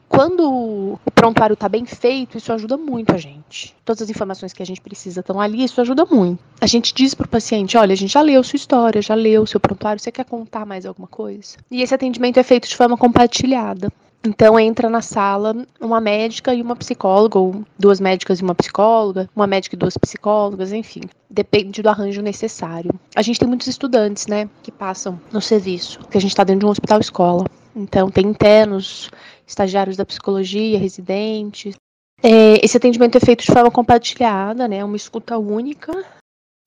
Quando 0.09 0.99
o 1.05 1.11
prontuário 1.12 1.55
está 1.55 1.69
bem 1.69 1.85
feito, 1.85 2.39
isso 2.39 2.53
ajuda 2.53 2.77
muito 2.77 3.12
a 3.12 3.19
gente. 3.19 3.75
Todas 3.85 4.03
as 4.03 4.11
informações 4.11 4.53
que 4.53 4.62
a 4.62 4.67
gente 4.67 4.81
precisa 4.81 5.21
estão 5.21 5.41
ali, 5.41 5.65
isso 5.65 5.81
ajuda 5.81 6.05
muito. 6.05 6.39
A 6.61 6.67
gente 6.67 6.95
diz 6.95 7.12
para 7.12 7.27
o 7.27 7.29
paciente: 7.29 7.77
olha, 7.77 7.93
a 7.93 7.97
gente 7.97 8.12
já 8.12 8.21
leu 8.21 8.43
sua 8.45 8.57
história, 8.57 9.03
já 9.03 9.15
leu 9.15 9.45
seu 9.47 9.59
prontuário, 9.59 10.01
você 10.01 10.12
quer 10.12 10.25
contar 10.25 10.65
mais 10.65 10.87
alguma 10.87 11.09
coisa? 11.09 11.57
E 11.71 11.83
esse 11.83 11.95
atendimento 11.95 12.39
é 12.39 12.43
feito 12.43 12.69
de 12.69 12.77
forma 12.77 12.97
compartilhada. 12.97 13.93
Então 14.24 14.59
entra 14.59 14.90
na 14.90 15.00
sala 15.00 15.66
uma 15.81 16.00
médica 16.00 16.52
e 16.52 16.61
uma 16.61 16.74
psicóloga, 16.74 17.38
ou 17.38 17.64
duas 17.79 18.00
médicas 18.00 18.40
e 18.40 18.42
uma 18.42 18.55
psicóloga, 18.55 19.31
uma 19.37 19.46
médica 19.46 19.76
e 19.76 19.79
duas 19.79 19.96
psicólogas, 19.96 20.72
enfim. 20.72 21.02
Depende 21.31 21.83
do 21.83 21.88
arranjo 21.88 22.20
necessário. 22.22 22.90
A 23.14 23.22
gente 23.22 23.38
tem 23.38 23.48
muitos 23.48 23.68
estudantes, 23.68 24.26
né, 24.26 24.48
que 24.62 24.72
passam 24.72 25.20
no 25.33 25.40
serviço, 25.40 26.00
que 26.11 26.18
a 26.18 26.20
gente 26.20 26.31
está 26.31 26.42
dentro 26.42 26.61
de 26.61 26.66
um 26.66 26.70
hospital 26.70 27.00
escola. 27.00 27.44
Então 27.74 28.11
tem 28.11 28.26
internos, 28.26 29.11
estagiários 29.46 29.96
da 29.96 30.05
psicologia, 30.05 30.79
residentes. 30.79 31.76
É, 32.22 32.64
esse 32.64 32.76
atendimento 32.76 33.16
é 33.16 33.20
feito 33.20 33.44
de 33.44 33.52
forma 33.52 33.70
compartilhada, 33.70 34.66
né, 34.66 34.85
uma 34.85 34.96
escuta 34.96 35.38
única, 35.38 36.05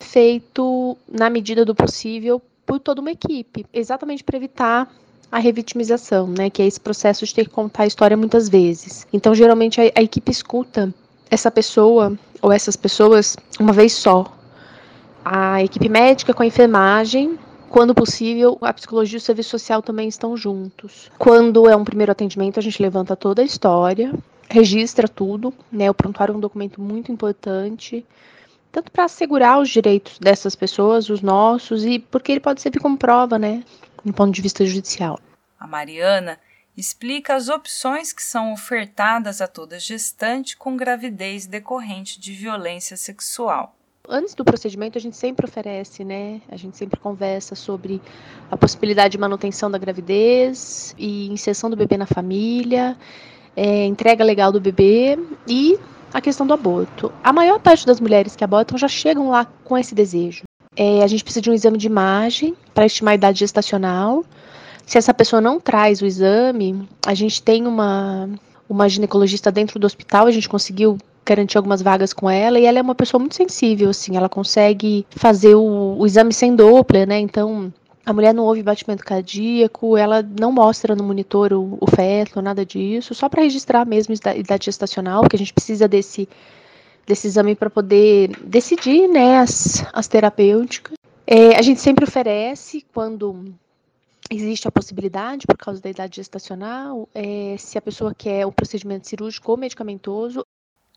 feito 0.02 0.98
na 1.08 1.30
medida 1.30 1.66
do 1.66 1.76
possível 1.76 2.42
por 2.66 2.80
toda 2.80 3.02
uma 3.02 3.12
equipe, 3.12 3.66
exatamente 3.74 4.24
para 4.24 4.38
evitar 4.38 4.90
a 5.32 5.40
revitimização, 5.40 6.28
né, 6.28 6.50
que 6.50 6.62
é 6.62 6.68
esse 6.68 6.80
processo 6.80 7.26
de 7.26 7.34
ter 7.34 7.46
que 7.46 7.52
contar 7.52 7.84
a 7.84 7.88
história 7.88 8.18
muitas 8.18 8.50
vezes. 8.50 9.06
Então, 9.14 9.36
geralmente 9.36 9.80
a, 9.80 9.84
a 9.96 10.02
equipe 10.02 10.32
escuta 10.32 10.94
essa 11.30 11.52
pessoa 11.52 12.18
ou 12.42 12.52
essas 12.52 12.76
pessoas 12.76 13.38
uma 13.60 13.74
vez 13.74 13.94
só. 13.94 14.26
A 15.24 15.64
equipe 15.64 15.88
médica 15.90 16.34
com 16.34 16.42
a 16.42 16.46
enfermagem, 16.46 17.38
quando 17.70 17.94
possível, 17.94 18.58
a 18.62 18.74
psicologia 18.74 19.18
e 19.18 19.22
o 19.22 19.22
serviço 19.22 19.52
social 19.52 19.82
também 19.82 20.08
estão 20.08 20.36
juntos. 20.36 21.12
Quando 21.20 21.70
é 21.70 21.76
um 21.76 21.84
primeiro 21.84 22.12
atendimento, 22.12 22.60
a 22.60 22.64
gente 22.64 22.82
levanta 22.82 23.16
toda 23.16 23.42
a 23.42 23.46
história, 23.46 24.14
registra 24.50 25.08
tudo, 25.08 25.54
né? 25.72 25.90
O 25.90 25.94
prontuário 25.94 26.34
é 26.34 26.38
um 26.38 26.40
documento 26.40 26.82
muito 26.82 27.12
importante, 27.12 28.04
tanto 28.72 28.92
para 28.92 29.04
assegurar 29.04 29.60
os 29.60 29.70
direitos 29.70 30.18
dessas 30.18 30.56
pessoas, 30.56 31.10
os 31.10 31.22
nossos, 31.22 31.86
e 31.86 32.00
porque 32.00 32.32
ele 32.32 32.40
pode 32.40 32.62
servir 32.62 32.80
como 32.80 32.98
prova, 32.98 33.38
né? 33.38 33.64
Do 34.04 34.14
ponto 34.14 34.32
de 34.34 34.42
vista 34.42 34.66
judicial. 34.66 35.20
A 35.60 35.68
Mariana 35.68 36.40
explica 36.76 37.36
as 37.36 37.50
opções 37.50 38.14
que 38.14 38.24
são 38.24 38.54
ofertadas 38.54 39.42
a 39.42 39.48
toda 39.48 39.80
gestante 39.80 40.56
com 40.56 40.78
gravidez 40.78 41.46
decorrente 41.46 42.20
de 42.20 42.32
violência 42.34 42.96
sexual. 42.96 43.76
Antes 44.08 44.34
do 44.34 44.44
procedimento, 44.44 44.98
a 44.98 45.02
gente 45.02 45.16
sempre 45.16 45.46
oferece, 45.46 46.04
né? 46.04 46.42
A 46.50 46.56
gente 46.56 46.78
sempre 46.78 47.00
conversa 47.00 47.54
sobre 47.54 48.02
a 48.50 48.58
possibilidade 48.58 49.12
de 49.12 49.18
manutenção 49.20 49.70
da 49.70 49.78
gravidez 49.78 50.96
e 50.98 51.28
inserção 51.28 51.70
do 51.70 51.76
bebê 51.76 51.96
na 51.96 52.08
família, 52.08 52.98
é, 53.56 53.86
entrega 53.86 54.24
legal 54.24 54.52
do 54.52 54.60
bebê 54.60 55.20
e 55.48 55.78
a 56.12 56.22
questão 56.22 56.48
do 56.48 56.54
aborto. 56.54 57.14
A 57.24 57.32
maior 57.32 57.60
parte 57.60 57.86
das 57.86 58.00
mulheres 58.00 58.36
que 58.36 58.44
abortam 58.44 58.78
já 58.78 58.88
chegam 58.88 59.30
lá 59.30 59.46
com 59.46 59.78
esse 59.78 59.94
desejo. 59.94 60.49
É, 60.76 61.04
a 61.04 61.08
gente 61.08 61.24
precisa 61.24 61.42
de 61.42 61.50
um 61.50 61.54
exame 61.54 61.78
de 61.78 61.88
imagem 61.88 62.56
para 62.74 62.86
estimar 62.86 63.12
a 63.12 63.16
idade 63.16 63.40
gestacional. 63.40 64.24
Se 64.86 64.98
essa 64.98 65.14
pessoa 65.14 65.42
não 65.42 65.60
traz 65.60 66.02
o 66.02 66.06
exame, 66.06 66.88
a 67.06 67.14
gente 67.14 67.44
tem 67.44 67.68
uma, 67.68 68.30
uma 68.68 68.88
ginecologista 68.88 69.52
dentro 69.52 69.80
do 69.80 69.86
hospital, 69.86 70.28
a 70.28 70.32
gente 70.32 70.48
conseguiu 70.48 70.98
garantir 71.26 71.58
algumas 71.58 71.82
vagas 71.82 72.14
com 72.14 72.30
ela 72.30 72.60
e 72.60 72.66
ela 72.66 72.80
é 72.80 72.82
uma 72.82 72.96
pessoa 72.96 73.20
muito 73.20 73.36
sensível, 73.36 73.90
assim, 73.90 74.16
ela 74.16 74.30
consegue 74.30 75.06
fazer 75.12 75.54
o, 75.54 75.98
o 76.00 76.06
exame 76.08 76.34
sem 76.34 76.56
Doppler, 76.56 77.08
né? 77.08 77.20
Então, 77.20 77.72
a 78.04 78.14
mulher 78.14 78.34
não 78.34 78.46
ouve 78.46 78.64
batimento 78.64 79.04
cardíaco, 79.04 79.96
ela 79.96 80.24
não 80.40 80.52
mostra 80.52 80.96
no 80.96 81.04
monitor 81.04 81.54
o, 81.54 81.78
o 81.80 81.88
feto, 81.88 82.42
nada 82.42 82.66
disso, 82.66 83.14
só 83.14 83.30
para 83.30 83.44
registrar 83.44 83.86
mesmo 83.86 84.16
a 84.26 84.36
idade 84.36 84.66
gestacional, 84.66 85.22
porque 85.22 85.36
a 85.36 85.40
gente 85.40 85.54
precisa 85.54 85.88
desse 85.88 86.28
desse 87.10 87.26
exame 87.26 87.56
para 87.56 87.72
poder 87.72 88.30
decidir 88.44 89.08
né, 89.08 89.40
as, 89.40 89.84
as 89.92 90.08
terapêuticas. 90.08 90.94
É, 91.26 91.56
a 91.58 91.62
gente 91.64 91.82
sempre 91.82 92.04
oferece 92.06 92.86
quando 92.94 93.52
existe 94.30 94.68
a 94.68 94.72
possibilidade, 94.72 95.48
por 95.48 95.58
causa 95.58 95.82
da 95.82 95.90
idade 95.90 96.18
gestacional, 96.18 97.10
é, 97.16 97.56
se 97.58 97.80
a 97.80 97.82
pessoa 97.82 98.14
quer 98.14 98.46
o 98.46 98.52
procedimento 98.52 99.08
cirúrgico 99.08 99.52
ou 99.52 99.58
medicamentoso. 99.58 100.46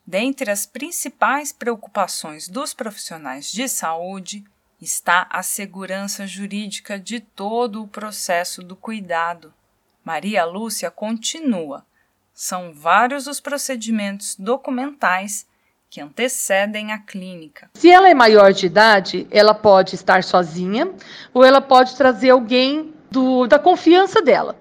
Dentre 0.06 0.50
as 0.50 0.66
principais 0.66 1.50
preocupações 1.50 2.46
dos 2.46 2.74
profissionais 2.74 3.50
de 3.50 3.66
saúde 3.66 4.44
está 4.78 5.26
a 5.30 5.42
segurança 5.42 6.26
jurídica 6.26 6.98
de 6.98 7.20
todo 7.20 7.82
o 7.82 7.88
processo 7.88 8.62
do 8.62 8.76
cuidado. 8.76 9.54
Maria 10.04 10.44
Lúcia 10.44 10.90
continua. 10.90 11.86
São 12.34 12.74
vários 12.74 13.26
os 13.26 13.40
procedimentos 13.40 14.36
documentais 14.36 15.46
que 15.92 16.00
antecedem 16.00 16.90
a 16.90 16.98
clínica. 16.98 17.68
Se 17.74 17.90
ela 17.90 18.08
é 18.08 18.14
maior 18.14 18.54
de 18.54 18.64
idade, 18.64 19.26
ela 19.30 19.52
pode 19.52 19.94
estar 19.94 20.24
sozinha 20.24 20.90
ou 21.34 21.44
ela 21.44 21.60
pode 21.60 21.94
trazer 21.96 22.30
alguém 22.30 22.94
do, 23.10 23.46
da 23.46 23.58
confiança 23.58 24.22
dela. 24.22 24.56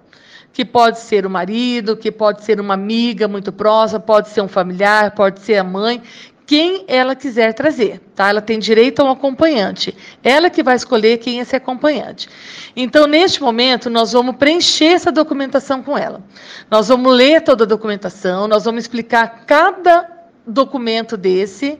Que 0.52 0.65
pode 0.65 1.00
ser 1.00 1.26
o 1.26 1.30
marido, 1.30 1.96
que 1.96 2.12
pode 2.12 2.44
ser 2.44 2.60
uma 2.60 2.74
amiga 2.74 3.30
muito 3.30 3.50
próxima, 3.50 3.98
pode 3.98 4.28
ser 4.28 4.41
um 4.41 4.48
familiar, 4.50 5.12
pode 5.12 5.39
ser 5.39 5.56
a 5.56 5.63
mãe, 5.63 6.04
quem 6.46 6.84
ela 6.86 7.15
quiser 7.15 7.54
trazer, 7.54 8.02
tá? 8.13 8.28
Ela 8.28 8.41
tem 8.41 8.60
direito 8.60 9.02
a 9.02 9.06
um 9.06 9.12
acompanhante. 9.12 9.96
Ela 10.22 10.50
que 10.50 10.62
vai 10.62 10.76
escolher 10.76 11.17
quem 11.20 11.39
é 11.39 11.44
esse 11.44 11.56
acompanhante. 11.56 12.28
Então, 12.76 13.08
neste 13.08 13.41
momento, 13.41 13.89
nós 13.89 14.12
vamos 14.12 14.36
preencher 14.36 14.88
essa 14.96 15.13
documentação 15.13 15.82
com 15.82 15.98
ela. 15.98 16.22
Nós 16.70 16.89
vamos 16.89 17.15
ler 17.15 17.39
toda 17.39 17.63
a 17.63 17.67
documentação, 17.67 18.50
nós 18.50 18.65
vamos 18.65 18.84
explicar 18.84 19.46
cada 19.46 20.21
documento 20.52 21.18
desse, 21.18 21.80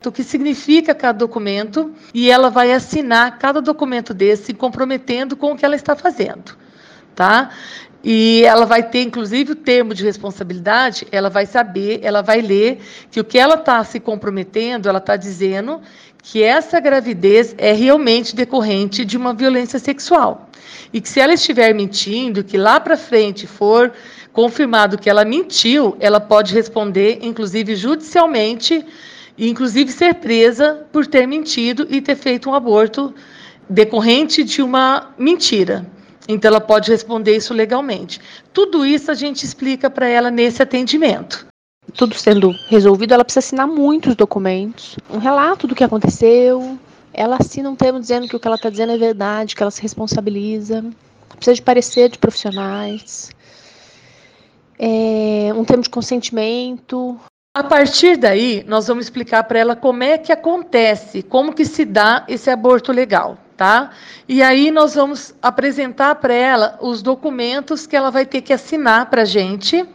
o 0.00 0.12
que 0.12 0.22
significa 0.22 0.94
cada 0.94 1.18
documento, 1.18 1.92
e 2.14 2.30
ela 2.30 2.48
vai 2.48 2.72
assinar 2.72 3.38
cada 3.38 3.60
documento 3.60 4.14
desse, 4.14 4.54
comprometendo 4.54 5.36
com 5.36 5.52
o 5.52 5.56
que 5.56 5.64
ela 5.64 5.74
está 5.74 5.96
fazendo. 5.96 6.56
Tá? 7.14 7.50
E 8.08 8.44
ela 8.44 8.64
vai 8.64 8.84
ter, 8.84 9.02
inclusive, 9.02 9.50
o 9.50 9.56
termo 9.56 9.92
de 9.92 10.04
responsabilidade, 10.04 11.08
ela 11.10 11.28
vai 11.28 11.44
saber, 11.44 11.98
ela 12.04 12.22
vai 12.22 12.40
ler 12.40 12.78
que 13.10 13.18
o 13.18 13.24
que 13.24 13.36
ela 13.36 13.56
está 13.56 13.82
se 13.82 13.98
comprometendo, 13.98 14.88
ela 14.88 14.98
está 14.98 15.16
dizendo 15.16 15.80
que 16.22 16.40
essa 16.40 16.78
gravidez 16.78 17.52
é 17.58 17.72
realmente 17.72 18.36
decorrente 18.36 19.04
de 19.04 19.16
uma 19.16 19.34
violência 19.34 19.80
sexual. 19.80 20.48
E 20.92 21.00
que 21.00 21.08
se 21.08 21.18
ela 21.18 21.34
estiver 21.34 21.74
mentindo, 21.74 22.44
que 22.44 22.56
lá 22.56 22.78
para 22.78 22.96
frente 22.96 23.44
for 23.44 23.92
confirmado 24.32 24.98
que 24.98 25.10
ela 25.10 25.24
mentiu, 25.24 25.96
ela 25.98 26.20
pode 26.20 26.54
responder, 26.54 27.18
inclusive 27.22 27.74
judicialmente, 27.74 28.86
e 29.36 29.50
inclusive 29.50 29.90
ser 29.90 30.14
presa 30.14 30.86
por 30.92 31.08
ter 31.08 31.26
mentido 31.26 31.88
e 31.90 32.00
ter 32.00 32.14
feito 32.14 32.48
um 32.48 32.54
aborto 32.54 33.12
decorrente 33.68 34.44
de 34.44 34.62
uma 34.62 35.12
mentira. 35.18 35.95
Então, 36.28 36.48
ela 36.48 36.60
pode 36.60 36.90
responder 36.90 37.36
isso 37.36 37.54
legalmente. 37.54 38.20
Tudo 38.52 38.84
isso 38.84 39.10
a 39.10 39.14
gente 39.14 39.44
explica 39.44 39.88
para 39.88 40.08
ela 40.08 40.30
nesse 40.30 40.62
atendimento. 40.62 41.46
Tudo 41.94 42.14
sendo 42.14 42.52
resolvido, 42.68 43.14
ela 43.14 43.24
precisa 43.24 43.46
assinar 43.46 43.66
muitos 43.66 44.16
documentos, 44.16 44.96
um 45.08 45.18
relato 45.18 45.66
do 45.66 45.74
que 45.74 45.84
aconteceu. 45.84 46.78
Ela 47.12 47.36
assina 47.40 47.70
um 47.70 47.76
termo 47.76 48.00
dizendo 48.00 48.28
que 48.28 48.34
o 48.34 48.40
que 48.40 48.46
ela 48.46 48.56
está 48.56 48.68
dizendo 48.68 48.92
é 48.92 48.98
verdade, 48.98 49.54
que 49.54 49.62
ela 49.62 49.70
se 49.70 49.80
responsabiliza. 49.80 50.84
Precisa 51.36 51.54
de 51.54 51.62
parecer 51.62 52.08
de 52.08 52.18
profissionais 52.18 53.30
é, 54.78 55.52
um 55.54 55.64
termo 55.64 55.82
de 55.82 55.90
consentimento. 55.90 57.18
A 57.54 57.64
partir 57.64 58.16
daí, 58.16 58.64
nós 58.66 58.86
vamos 58.86 59.06
explicar 59.06 59.44
para 59.44 59.58
ela 59.58 59.76
como 59.76 60.02
é 60.02 60.18
que 60.18 60.32
acontece, 60.32 61.22
como 61.22 61.54
que 61.54 61.64
se 61.64 61.84
dá 61.84 62.24
esse 62.28 62.50
aborto 62.50 62.92
legal, 62.92 63.38
tá? 63.56 63.90
E 64.28 64.42
aí 64.42 64.70
nós 64.70 64.94
vamos 64.94 65.34
apresentar 65.40 66.16
para 66.16 66.34
ela 66.34 66.78
os 66.80 67.02
documentos 67.02 67.86
que 67.86 67.96
ela 67.96 68.10
vai 68.10 68.26
ter 68.26 68.42
que 68.42 68.52
assinar 68.52 69.06
para 69.06 69.22
a 69.22 69.26
gente 69.26 69.86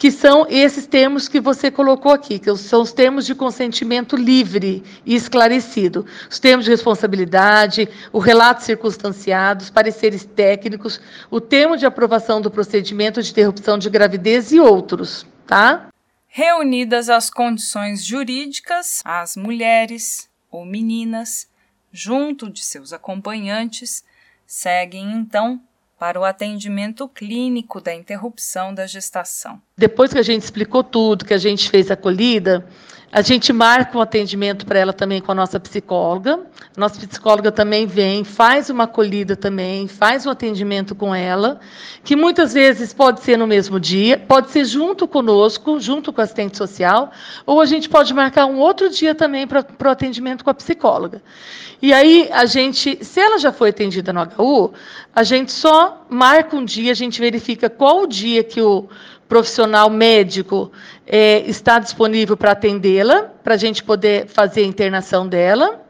que 0.00 0.10
são 0.10 0.46
esses 0.48 0.86
termos 0.86 1.28
que 1.28 1.38
você 1.38 1.70
colocou 1.70 2.10
aqui, 2.10 2.38
que 2.38 2.56
são 2.56 2.80
os 2.80 2.90
termos 2.90 3.26
de 3.26 3.34
consentimento 3.34 4.16
livre 4.16 4.82
e 5.04 5.14
esclarecido, 5.14 6.06
os 6.30 6.38
termos 6.38 6.64
de 6.64 6.70
responsabilidade, 6.70 7.86
o 8.10 8.18
relato 8.18 8.64
circunstanciado, 8.64 9.62
os 9.62 9.68
pareceres 9.68 10.24
técnicos, 10.24 10.98
o 11.30 11.38
termo 11.38 11.76
de 11.76 11.84
aprovação 11.84 12.40
do 12.40 12.50
procedimento 12.50 13.22
de 13.22 13.30
interrupção 13.30 13.76
de 13.76 13.90
gravidez 13.90 14.52
e 14.52 14.58
outros, 14.58 15.26
tá? 15.46 15.88
Reunidas 16.28 17.10
as 17.10 17.28
condições 17.28 18.02
jurídicas, 18.02 19.02
as 19.04 19.36
mulheres 19.36 20.30
ou 20.50 20.64
meninas, 20.64 21.46
junto 21.92 22.50
de 22.50 22.64
seus 22.64 22.92
acompanhantes, 22.92 24.04
seguem 24.46 25.12
então 25.12 25.62
para 25.98 26.18
o 26.18 26.24
atendimento 26.24 27.08
clínico 27.08 27.80
da 27.80 27.94
interrupção 27.94 28.74
da 28.74 28.86
gestação. 28.86 29.60
Depois 29.80 30.12
que 30.12 30.18
a 30.18 30.22
gente 30.22 30.42
explicou 30.42 30.84
tudo, 30.84 31.24
que 31.24 31.32
a 31.32 31.38
gente 31.38 31.70
fez 31.70 31.90
a 31.90 31.94
acolhida, 31.94 32.66
a 33.10 33.22
gente 33.22 33.50
marca 33.50 33.96
um 33.96 34.00
atendimento 34.02 34.66
para 34.66 34.78
ela 34.78 34.92
também 34.92 35.22
com 35.22 35.32
a 35.32 35.34
nossa 35.34 35.58
psicóloga. 35.58 36.40
Nossa 36.76 37.04
psicóloga 37.06 37.50
também 37.50 37.86
vem, 37.86 38.22
faz 38.22 38.68
uma 38.68 38.84
acolhida 38.84 39.34
também, 39.34 39.88
faz 39.88 40.26
um 40.26 40.30
atendimento 40.30 40.94
com 40.94 41.14
ela, 41.14 41.60
que 42.04 42.14
muitas 42.14 42.52
vezes 42.52 42.92
pode 42.92 43.20
ser 43.20 43.38
no 43.38 43.46
mesmo 43.46 43.80
dia, 43.80 44.18
pode 44.18 44.50
ser 44.50 44.66
junto 44.66 45.08
conosco, 45.08 45.80
junto 45.80 46.12
com 46.12 46.20
a 46.20 46.24
assistente 46.24 46.58
social, 46.58 47.10
ou 47.46 47.58
a 47.58 47.64
gente 47.64 47.88
pode 47.88 48.12
marcar 48.12 48.44
um 48.44 48.58
outro 48.58 48.90
dia 48.90 49.14
também 49.14 49.46
para 49.46 49.64
o 49.82 49.88
atendimento 49.88 50.44
com 50.44 50.50
a 50.50 50.54
psicóloga. 50.54 51.22
E 51.80 51.90
aí 51.94 52.28
a 52.30 52.44
gente, 52.44 53.02
se 53.02 53.18
ela 53.18 53.38
já 53.38 53.50
foi 53.50 53.70
atendida 53.70 54.12
no 54.12 54.20
HU, 54.20 54.74
a 55.16 55.22
gente 55.22 55.52
só 55.52 56.04
marca 56.10 56.54
um 56.54 56.66
dia, 56.66 56.92
a 56.92 56.94
gente 56.94 57.18
verifica 57.18 57.70
qual 57.70 58.02
o 58.02 58.06
dia 58.06 58.44
que 58.44 58.60
o 58.60 58.86
profissional 59.30 59.88
médico 59.88 60.72
é, 61.06 61.44
está 61.46 61.78
disponível 61.78 62.36
para 62.36 62.50
atendê-la, 62.50 63.30
para 63.44 63.54
a 63.54 63.56
gente 63.56 63.82
poder 63.82 64.26
fazer 64.26 64.62
a 64.62 64.66
internação 64.66 65.26
dela, 65.26 65.80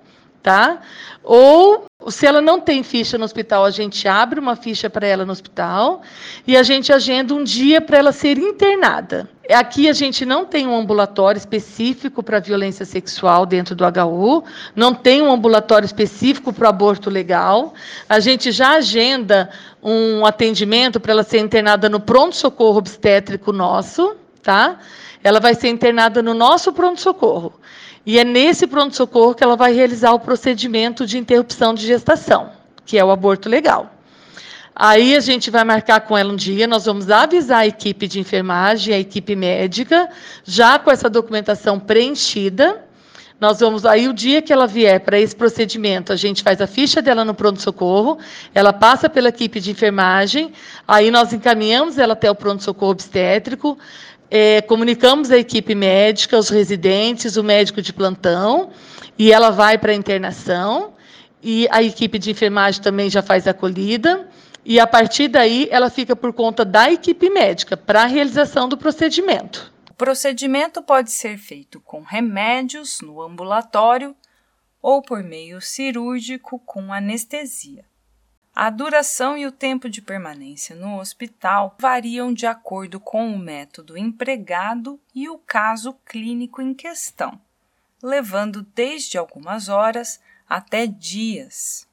tá? 0.43 0.81
Ou 1.23 1.85
se 2.09 2.27
ela 2.27 2.41
não 2.41 2.61
tem 2.61 2.83
ficha 2.83 3.19
no 3.19 3.25
hospital, 3.25 3.65
a 3.65 3.71
gente 3.71 4.09
abre 4.09 4.41
uma 4.41 4.57
ficha 4.57 4.89
para 4.89 5.07
ela 5.07 5.27
no 5.27 5.33
hospital 5.33 6.01
e 6.47 6.57
a 6.57 6.63
gente 6.63 6.93
agenda 6.93 7.35
um 7.35 7.45
dia 7.45 7.81
para 7.81 7.99
ela 7.99 8.13
ser 8.13 8.39
internada. 8.39 9.29
Aqui 9.51 9.89
a 9.89 9.93
gente 9.93 10.25
não 10.25 10.47
tem 10.47 10.67
um 10.67 10.79
ambulatório 10.79 11.37
específico 11.37 12.23
para 12.23 12.39
violência 12.39 12.87
sexual 12.87 13.45
dentro 13.45 13.75
do 13.75 13.85
HU, 13.85 14.45
não 14.75 14.95
tem 14.95 15.21
um 15.21 15.31
ambulatório 15.31 15.85
específico 15.85 16.53
para 16.53 16.69
aborto 16.69 17.11
legal. 17.11 17.75
A 18.09 18.21
gente 18.21 18.51
já 18.53 18.77
agenda 18.77 19.51
um 19.83 20.25
atendimento 20.25 21.01
para 21.01 21.13
ela 21.13 21.23
ser 21.23 21.39
internada 21.41 21.89
no 21.89 22.01
pronto-socorro 22.01 22.79
obstétrico 22.79 23.53
nosso, 23.53 24.17
tá? 24.43 24.79
Ela 25.23 25.41
vai 25.41 25.55
ser 25.55 25.69
internada 25.69 26.23
no 26.23 26.33
nosso 26.33 26.73
pronto-socorro. 26.73 27.53
E 28.05 28.19
é 28.19 28.25
nesse 28.25 28.67
pronto-socorro 28.67 29.35
que 29.35 29.45
ela 29.45 29.57
vai 29.57 29.73
realizar 29.73 30.13
o 30.13 30.21
procedimento 30.21 31.07
de 31.07 31.19
interrupção 31.19 31.75
de 31.75 31.87
gestação, 31.87 32.51
que 32.87 32.99
é 32.99 33.05
o 33.05 33.11
aborto 33.11 33.49
legal. 33.49 33.95
Aí 34.75 35.15
a 35.15 35.21
gente 35.21 35.51
vai 35.51 35.63
marcar 35.65 36.01
com 36.01 36.17
ela 36.17 36.33
um 36.33 36.37
dia, 36.37 36.67
nós 36.67 36.87
vamos 36.87 37.11
avisar 37.11 37.59
a 37.61 37.67
equipe 37.67 38.09
de 38.09 38.19
enfermagem, 38.19 38.95
a 38.95 38.99
equipe 38.99 39.37
médica, 39.37 40.09
já 40.45 40.79
com 40.79 40.91
essa 40.91 41.11
documentação 41.11 41.79
preenchida, 41.79 42.83
Nós 43.41 43.59
vamos 43.61 43.87
aí 43.87 44.07
o 44.07 44.13
dia 44.13 44.43
que 44.43 44.53
ela 44.53 44.67
vier 44.67 45.01
para 45.01 45.19
esse 45.19 45.35
procedimento, 45.35 46.13
a 46.13 46.17
gente 46.17 46.43
faz 46.43 46.61
a 46.61 46.67
ficha 46.67 47.01
dela 47.01 47.25
no 47.25 47.33
pronto 47.33 47.59
socorro, 47.63 48.19
ela 48.55 48.71
passa 48.71 49.09
pela 49.09 49.31
equipe 49.31 49.59
de 49.61 49.71
enfermagem, 49.71 50.53
aí 50.87 51.11
nós 51.11 51.33
encaminhamos 51.33 51.97
ela 51.97 52.13
até 52.13 52.31
o 52.31 52.35
pronto 52.35 52.63
socorro 52.63 52.93
obstétrico, 52.93 53.79
é, 54.31 54.63
comunicamos 54.63 55.31
a 55.31 55.37
equipe 55.37 55.75
médica, 55.75 56.39
os 56.39 56.49
residentes, 56.49 57.37
o 57.37 57.43
médico 57.43 57.83
de 57.83 57.93
plantão, 57.93 58.71
e 59.19 59.33
ela 59.33 59.51
vai 59.51 59.77
para 59.77 59.91
a 59.91 59.95
internação, 59.95 60.95
e 61.43 61.67
a 61.71 61.83
equipe 61.83 62.19
de 62.19 62.31
enfermagem 62.31 62.81
também 62.81 63.11
já 63.11 63.23
faz 63.23 63.49
a 63.49 63.51
acolhida, 63.51 64.29
e 64.65 64.79
a 64.79 64.87
partir 64.87 65.27
daí 65.27 65.67
ela 65.71 65.91
fica 65.91 66.15
por 66.15 66.33
conta 66.33 66.65
da 66.65 66.93
equipe 66.93 67.29
médica 67.29 67.77
para 67.77 68.03
a 68.03 68.07
realização 68.07 68.69
do 68.69 68.77
procedimento. 68.77 69.73
O 69.91 69.95
procedimento 69.95 70.81
pode 70.81 71.11
ser 71.11 71.37
feito 71.37 71.81
com 71.81 72.03
remédios 72.03 73.01
no 73.01 73.21
ambulatório 73.21 74.15
ou 74.81 75.03
por 75.03 75.23
meio 75.23 75.61
cirúrgico 75.61 76.59
com 76.65 76.93
anestesia. 76.93 77.90
A 78.55 78.69
duração 78.69 79.39
e 79.39 79.47
o 79.47 79.53
tempo 79.53 79.89
de 79.89 80.03
permanência 80.03 80.75
no 80.75 80.99
hospital 80.99 81.77
variam 81.79 82.33
de 82.33 82.47
acordo 82.47 82.99
com 82.99 83.33
o 83.33 83.39
método 83.39 83.97
empregado 83.97 85.01
e 85.15 85.29
o 85.29 85.39
caso 85.39 85.95
clínico 86.05 86.61
em 86.61 86.75
questão, 86.75 87.41
levando 88.03 88.67
desde 88.75 89.17
algumas 89.17 89.69
horas 89.69 90.21
até 90.49 90.87
dias. 90.87 91.87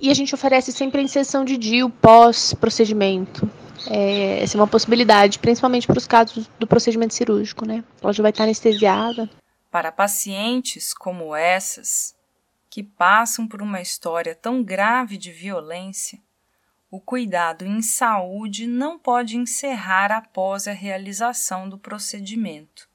E 0.00 0.10
a 0.10 0.14
gente 0.14 0.34
oferece 0.34 0.72
sempre 0.72 1.00
a 1.00 1.04
inserção 1.04 1.44
de 1.44 1.56
DIU 1.56 1.90
pós-procedimento. 1.90 3.48
É, 3.90 4.42
essa 4.42 4.56
é 4.56 4.60
uma 4.60 4.66
possibilidade, 4.66 5.38
principalmente 5.38 5.86
para 5.86 5.98
os 5.98 6.06
casos 6.06 6.48
do 6.58 6.66
procedimento 6.66 7.14
cirúrgico, 7.14 7.66
né? 7.66 7.84
Ela 8.02 8.12
já 8.12 8.22
vai 8.22 8.30
estar 8.30 8.44
anestesiada. 8.44 9.28
Para 9.70 9.92
pacientes 9.92 10.94
como 10.94 11.34
essas, 11.34 12.14
que 12.72 12.82
passam 12.82 13.46
por 13.46 13.60
uma 13.60 13.82
história 13.82 14.34
tão 14.34 14.64
grave 14.64 15.18
de 15.18 15.30
violência, 15.30 16.18
o 16.90 16.98
cuidado 16.98 17.66
em 17.66 17.82
saúde 17.82 18.66
não 18.66 18.98
pode 18.98 19.36
encerrar 19.36 20.10
após 20.10 20.66
a 20.66 20.72
realização 20.72 21.68
do 21.68 21.76
procedimento. 21.76 22.88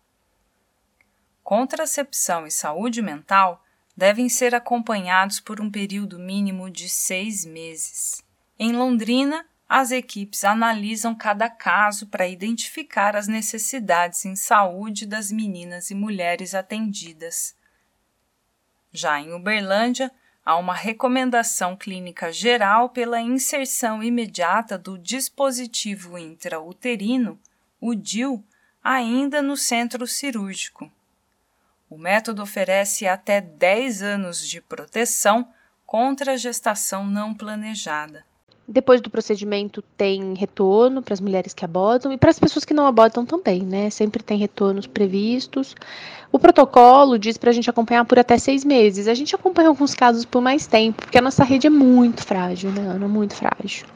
Contracepção 1.44 2.48
e 2.48 2.50
saúde 2.50 3.04
mental 3.04 3.64
devem 3.96 4.28
ser 4.28 4.56
acompanhados 4.56 5.40
por 5.40 5.62
um 5.62 5.70
período 5.70 6.18
mínimo 6.18 6.72
de 6.72 6.90
seis 6.90 7.46
meses. 7.46 8.24
Em 8.58 8.72
Londrina, 8.72 9.46
as 9.70 9.92
equipes 9.92 10.44
analisam 10.44 11.14
cada 11.14 11.52
caso 11.52 12.08
para 12.08 12.28
identificar 12.28 13.16
as 13.16 13.28
necessidades 13.28 14.26
em 14.26 14.36
saúde 14.36 15.06
das 15.06 15.32
meninas 15.32 15.92
e 15.92 15.94
mulheres 15.94 16.56
atendidas. 16.56 17.56
Já 18.98 19.22
em 19.22 19.32
Uberlândia, 19.32 20.12
há 20.44 20.58
uma 20.58 20.74
recomendação 20.74 21.78
clínica 21.78 22.32
geral 22.32 22.90
pela 22.90 23.22
inserção 23.22 24.02
imediata 24.02 24.76
do 24.76 24.98
dispositivo 24.98 26.18
intrauterino, 26.18 27.40
o 27.80 27.94
DIL, 27.94 28.44
ainda 28.84 29.40
no 29.40 29.56
centro 29.56 30.08
cirúrgico. 30.08 30.92
O 31.88 31.96
método 31.96 32.42
oferece 32.42 33.06
até 33.06 33.40
10 33.40 34.02
anos 34.02 34.48
de 34.48 34.60
proteção 34.60 35.48
contra 35.86 36.34
a 36.34 36.38
gestação 36.38 37.06
não 37.06 37.36
planejada. 37.36 38.26
Depois 38.70 39.00
do 39.00 39.10
procedimento 39.10 39.82
tem 39.96 40.34
retorno 40.34 41.02
para 41.02 41.14
as 41.14 41.22
mulheres 41.22 41.54
que 41.54 41.64
abortam 41.64 42.12
e 42.12 42.18
para 42.18 42.30
as 42.30 42.38
pessoas 42.38 42.66
que 42.66 42.74
não 42.74 42.86
abortam 42.86 43.26
também, 43.26 43.62
né? 43.62 43.90
Sempre 43.90 44.22
tem 44.22 44.38
retornos 44.38 44.86
previstos. 44.86 45.74
O 46.34 46.38
protocolo 46.38 47.18
diz 47.18 47.38
para 47.38 47.50
a 47.50 47.54
gente 47.54 47.70
acompanhar 47.70 48.04
por 48.04 48.20
até 48.20 48.38
seis 48.38 48.66
meses. 48.66 49.08
A 49.08 49.14
gente 49.14 49.34
acompanha 49.34 49.70
alguns 49.70 49.96
casos 49.96 50.26
por 50.26 50.42
mais 50.42 50.68
tempo, 50.68 51.02
porque 51.02 51.18
a 51.18 51.22
nossa 51.22 51.46
rede 51.46 51.68
é 51.68 51.70
muito 51.70 52.26
frágil, 52.26 52.70
né, 52.72 52.82
Ana? 52.82 53.08
Muito 53.08 53.36
frágil. 53.36 53.88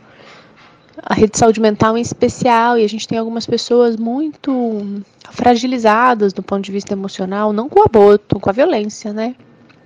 A 1.04 1.16
rede 1.16 1.34
de 1.34 1.40
saúde 1.40 1.60
mental 1.60 1.98
em 1.98 2.02
especial, 2.02 2.78
e 2.78 2.86
a 2.86 2.88
gente 2.88 3.06
tem 3.06 3.18
algumas 3.18 3.46
pessoas 3.46 3.98
muito 3.98 5.04
fragilizadas 5.32 6.32
do 6.32 6.42
ponto 6.42 6.64
de 6.64 6.72
vista 6.72 6.94
emocional, 6.94 7.52
não 7.52 7.68
com 7.68 7.82
o 7.82 7.84
aborto, 7.84 8.40
com 8.40 8.50
a 8.50 8.54
violência, 8.54 9.12
né? 9.12 9.36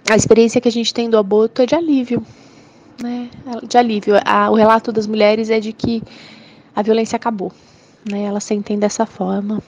A 0.08 0.15
experiência 0.15 0.62
que 0.62 0.67
a 0.67 0.71
gente 0.71 0.93
tem 0.93 1.10
do 1.10 1.17
aborto 1.17 1.63
é 1.63 1.65
de 1.65 1.74
alívio, 1.74 2.24
né, 3.01 3.29
de 3.67 3.77
alívio. 3.77 4.15
A, 4.25 4.49
o 4.49 4.55
relato 4.55 4.91
das 4.91 5.08
mulheres 5.08 5.49
é 5.49 5.60
de 5.60 5.73
que 5.73 6.01
a 6.75 6.81
violência 6.81 7.15
acabou, 7.15 7.51
né, 8.10 8.23
elas 8.23 8.43
sentem 8.43 8.77
dessa 8.77 9.05
forma. 9.05 9.62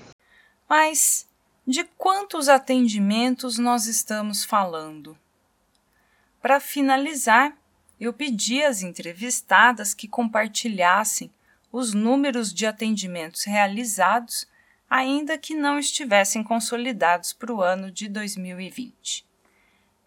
Mas 0.69 1.27
de 1.65 1.83
quantos 1.97 2.49
atendimentos 2.49 3.57
nós 3.57 3.87
estamos 3.87 4.43
falando? 4.43 5.17
Para 6.41 6.59
finalizar, 6.59 7.57
eu 7.99 8.13
pedi 8.13 8.63
às 8.63 8.81
entrevistadas 8.81 9.93
que 9.93 10.07
compartilhassem 10.07 11.31
os 11.71 11.93
números 11.93 12.53
de 12.53 12.65
atendimentos 12.65 13.43
realizados, 13.43 14.47
ainda 14.89 15.37
que 15.37 15.53
não 15.53 15.77
estivessem 15.77 16.43
consolidados 16.43 17.33
para 17.33 17.53
o 17.53 17.61
ano 17.61 17.91
de 17.91 18.07
2020. 18.07 19.25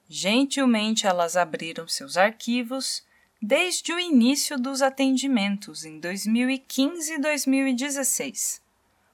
Gentilmente 0.08 1.06
elas 1.06 1.36
abriram 1.36 1.86
seus 1.86 2.16
arquivos 2.16 3.04
desde 3.42 3.90
o 3.92 3.98
início 3.98 4.58
dos 4.58 4.82
atendimentos 4.82 5.84
em 5.86 5.98
2015 5.98 7.14
e 7.14 7.18
2016. 7.18 8.60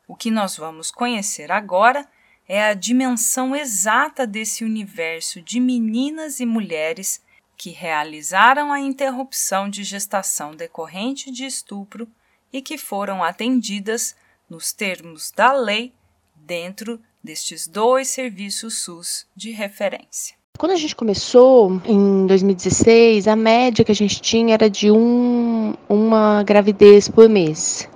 O 0.08 0.16
que 0.16 0.32
nós 0.32 0.56
vamos 0.56 0.90
conhecer 0.90 1.52
agora 1.52 2.06
é 2.48 2.64
a 2.64 2.74
dimensão 2.74 3.54
exata 3.54 4.26
desse 4.26 4.64
universo 4.64 5.40
de 5.40 5.60
meninas 5.60 6.40
e 6.40 6.46
mulheres 6.46 7.22
que 7.56 7.70
realizaram 7.70 8.72
a 8.72 8.80
interrupção 8.80 9.70
de 9.70 9.84
gestação 9.84 10.56
decorrente 10.56 11.30
de 11.30 11.44
estupro 11.44 12.08
e 12.52 12.60
que 12.60 12.76
foram 12.76 13.22
atendidas 13.22 14.16
nos 14.50 14.72
termos 14.72 15.30
da 15.30 15.52
lei 15.52 15.92
dentro 16.34 17.00
destes 17.22 17.66
dois 17.66 18.08
serviços 18.08 18.78
SUS 18.78 19.26
de 19.34 19.50
referência. 19.50 20.35
Quando 20.58 20.72
a 20.72 20.76
gente 20.76 20.96
começou, 20.96 21.80
em 21.84 22.26
2016, 22.26 23.28
a 23.28 23.36
média 23.36 23.84
que 23.84 23.92
a 23.92 23.94
gente 23.94 24.22
tinha 24.22 24.54
era 24.54 24.70
de 24.70 24.90
um, 24.90 25.74
uma 25.86 26.42
gravidez 26.44 27.08
por 27.08 27.28
mês. 27.28 27.88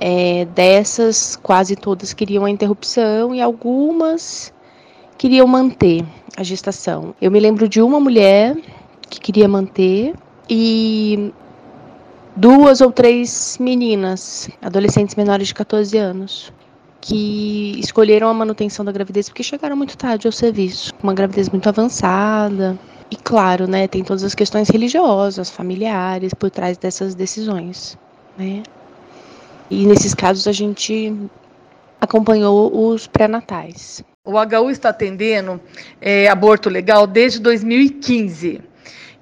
É, 0.00 0.46
dessas, 0.46 1.36
quase 1.36 1.76
todas 1.76 2.12
queriam 2.12 2.44
a 2.44 2.50
interrupção 2.50 3.34
e 3.34 3.40
algumas 3.40 4.52
queriam 5.16 5.46
manter 5.46 6.04
a 6.36 6.42
gestação. 6.42 7.14
Eu 7.20 7.30
me 7.30 7.38
lembro 7.38 7.68
de 7.68 7.80
uma 7.80 8.00
mulher 8.00 8.56
que 9.08 9.20
queria 9.20 9.46
manter 9.46 10.14
e 10.48 11.32
duas 12.34 12.80
ou 12.80 12.90
três 12.90 13.58
meninas, 13.60 14.48
adolescentes 14.60 15.14
menores 15.14 15.48
de 15.48 15.54
14 15.54 15.96
anos, 15.98 16.52
que 17.00 17.78
escolheram 17.78 18.28
a 18.28 18.34
manutenção 18.34 18.84
da 18.84 18.92
gravidez 18.92 19.28
porque 19.28 19.42
chegaram 19.42 19.76
muito 19.76 19.96
tarde 19.96 20.26
ao 20.26 20.32
serviço, 20.32 20.92
uma 21.02 21.14
gravidez 21.14 21.48
muito 21.48 21.68
avançada. 21.68 22.78
E 23.10 23.16
claro, 23.16 23.66
né, 23.66 23.88
tem 23.88 24.04
todas 24.04 24.22
as 24.22 24.34
questões 24.34 24.68
religiosas, 24.68 25.50
familiares 25.50 26.32
por 26.32 26.50
trás 26.50 26.78
dessas 26.78 27.14
decisões, 27.14 27.98
né? 28.38 28.62
E 29.68 29.84
nesses 29.86 30.14
casos 30.14 30.46
a 30.46 30.52
gente 30.52 31.12
acompanhou 32.00 32.90
os 32.90 33.06
pré-natais. 33.06 34.04
O 34.24 34.32
HU 34.32 34.70
está 34.70 34.90
atendendo 34.90 35.60
é, 36.00 36.28
aborto 36.28 36.68
legal 36.68 37.06
desde 37.06 37.40
2015. 37.40 38.60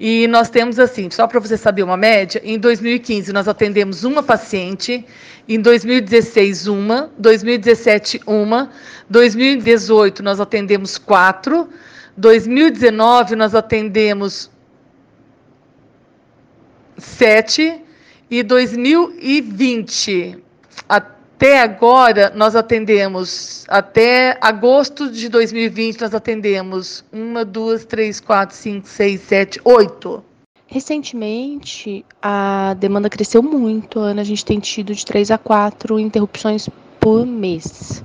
E 0.01 0.29
nós 0.29 0.49
temos 0.49 0.79
assim, 0.79 1.11
só 1.11 1.27
para 1.27 1.41
você 1.41 1.57
saber 1.57 1.83
uma 1.83 1.97
média, 1.97 2.41
em 2.45 2.57
2015 2.57 3.33
nós 3.33 3.49
atendemos 3.49 4.05
uma 4.05 4.23
paciente, 4.23 5.05
em 5.49 5.61
2016 5.61 6.69
uma, 6.69 7.11
2017 7.19 8.21
uma, 8.25 8.71
2018 9.11 10.23
nós 10.23 10.39
atendemos 10.39 10.99
quatro, 10.99 11.69
2019 12.17 13.35
nós 13.35 13.57
atendemos 13.57 14.49
sete 16.97 17.83
e 18.31 18.43
2020 18.45 20.39
até 20.89 21.18
agora, 21.47 22.33
nós 22.35 22.57
atendemos, 22.57 23.65
até 23.69 24.37
agosto 24.41 25.11
de 25.11 25.29
2020, 25.29 26.01
nós 26.01 26.13
atendemos 26.13 27.05
uma, 27.13 27.45
duas, 27.45 27.85
três, 27.85 28.19
quatro, 28.19 28.57
cinco, 28.57 28.89
seis, 28.89 29.21
sete, 29.21 29.61
oito. 29.65 30.25
Recentemente, 30.67 32.05
a 32.21 32.75
demanda 32.75 33.09
cresceu 33.09 33.43
muito, 33.43 34.01
Ana. 34.01 34.23
A 34.23 34.25
gente 34.25 34.45
tem 34.45 34.59
tido 34.59 34.93
de 34.93 35.07
três 35.07 35.31
a 35.31 35.39
quatro 35.39 35.99
interrupções 35.99 36.69
por 36.99 37.25
mês. 37.25 38.05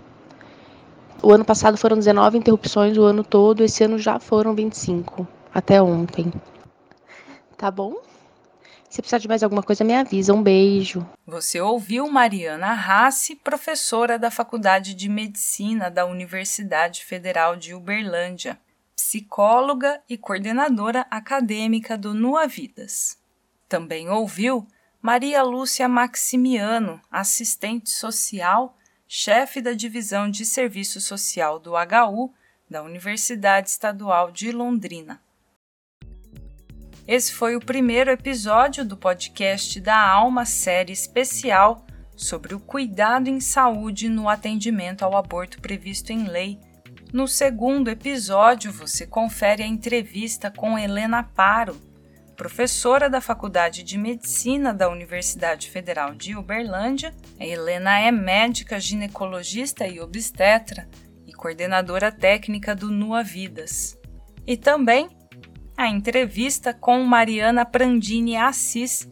O 1.21 1.31
ano 1.31 1.43
passado 1.43 1.77
foram 1.77 1.97
19 1.97 2.37
interrupções 2.37 2.97
o 2.97 3.03
ano 3.03 3.23
todo, 3.23 3.63
esse 3.63 3.83
ano 3.83 3.97
já 3.97 4.19
foram 4.19 4.53
25, 4.53 5.27
até 5.53 5.81
ontem. 5.81 6.31
Tá 7.57 7.71
bom? 7.71 7.95
Se 8.93 9.01
precisar 9.01 9.17
de 9.17 9.27
mais 9.27 9.41
alguma 9.41 9.63
coisa, 9.63 9.83
me 9.83 9.95
avisa. 9.95 10.35
Um 10.35 10.43
beijo. 10.43 11.03
Você 11.25 11.59
ouviu 11.59 12.07
Mariana 12.07 12.73
Rassi, 12.73 13.35
professora 13.35 14.19
da 14.19 14.29
Faculdade 14.29 14.93
de 14.93 15.09
Medicina 15.09 15.89
da 15.89 16.05
Universidade 16.05 17.03
Federal 17.03 17.55
de 17.55 17.73
Uberlândia. 17.73 18.55
psicóloga 18.95 19.99
e 20.07 20.15
coordenadora 20.15 21.07
acadêmica 21.09 21.97
do 21.97 22.13
Nua 22.13 22.45
Vidas. 22.45 23.17
Também 23.67 24.09
ouviu 24.09 24.67
Maria 25.01 25.41
Lúcia 25.41 25.89
Maximiano, 25.89 27.01
assistente 27.09 27.89
social, 27.89 28.77
chefe 29.07 29.59
da 29.59 29.73
divisão 29.73 30.29
de 30.29 30.45
serviço 30.45 31.01
social 31.01 31.57
do 31.57 31.71
HU 31.71 32.31
da 32.69 32.83
Universidade 32.83 33.69
Estadual 33.69 34.31
de 34.31 34.51
Londrina. 34.51 35.19
Esse 37.07 37.33
foi 37.33 37.57
o 37.57 37.59
primeiro 37.59 38.09
episódio 38.09 38.85
do 38.85 38.95
podcast 38.95 39.79
da 39.81 40.07
Alma 40.07 40.45
série 40.45 40.93
especial 40.93 41.85
sobre 42.15 42.55
o 42.55 42.59
cuidado 42.61 43.27
em 43.27 43.41
saúde 43.41 44.07
no 44.07 44.29
atendimento 44.29 45.03
ao 45.03 45.17
aborto 45.17 45.59
previsto 45.59 46.11
em 46.11 46.23
lei. 46.29 46.57
No 47.11 47.27
segundo 47.27 47.89
episódio, 47.89 48.71
você 48.71 49.05
confere 49.05 49.63
a 49.63 49.67
entrevista 49.67 50.49
com 50.49 50.79
Helena 50.79 51.23
Paro, 51.23 51.75
professora 52.37 53.09
da 53.09 53.19
Faculdade 53.19 53.83
de 53.83 53.97
Medicina 53.97 54.73
da 54.73 54.89
Universidade 54.89 55.69
Federal 55.69 56.15
de 56.15 56.37
Uberlândia. 56.37 57.13
Helena 57.37 57.99
é 57.99 58.11
médica, 58.11 58.79
ginecologista 58.79 59.85
e 59.85 59.99
obstetra 59.99 60.87
e 61.27 61.33
coordenadora 61.33 62.13
técnica 62.13 62.73
do 62.73 62.89
Nua 62.89 63.21
Vidas. 63.21 63.97
E 64.47 64.55
também 64.55 65.09
a 65.75 65.87
entrevista 65.87 66.73
com 66.73 67.03
Mariana 67.03 67.65
Prandini 67.65 68.37
Assis, 68.37 69.07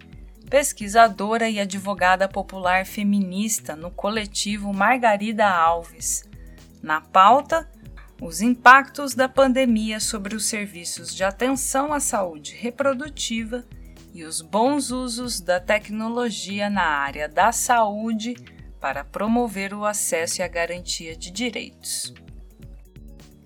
pesquisadora 0.50 1.50
e 1.50 1.60
advogada 1.60 2.28
popular 2.28 2.86
feminista 2.86 3.76
no 3.76 3.90
coletivo 3.90 4.74
Margarida 4.74 5.48
Alves. 5.48 6.24
Na 6.82 7.02
pauta, 7.02 7.70
os 8.22 8.42
impactos 8.42 9.16
da 9.16 9.28
pandemia 9.28 10.00
sobre 10.00 10.36
os 10.36 10.46
serviços 10.46 11.16
de 11.16 11.24
atenção 11.24 11.92
à 11.92 12.00
saúde 12.00 12.56
reprodutiva 12.56 13.66
e 14.14 14.24
os 14.24 14.42
bons 14.42 14.92
usos 14.92 15.42
da 15.42 15.60
tecnologia 15.60 16.70
na 16.70 16.84
área 16.84 17.28
da 17.28 17.52
saúde 17.52 18.36
para 18.80 19.04
promover 19.04 19.74
o 19.74 19.86
acesso 19.86 20.42
e 20.42 20.44
a 20.44 20.48
garantia 20.48 21.16
de 21.16 21.32
direitos. 21.32 22.14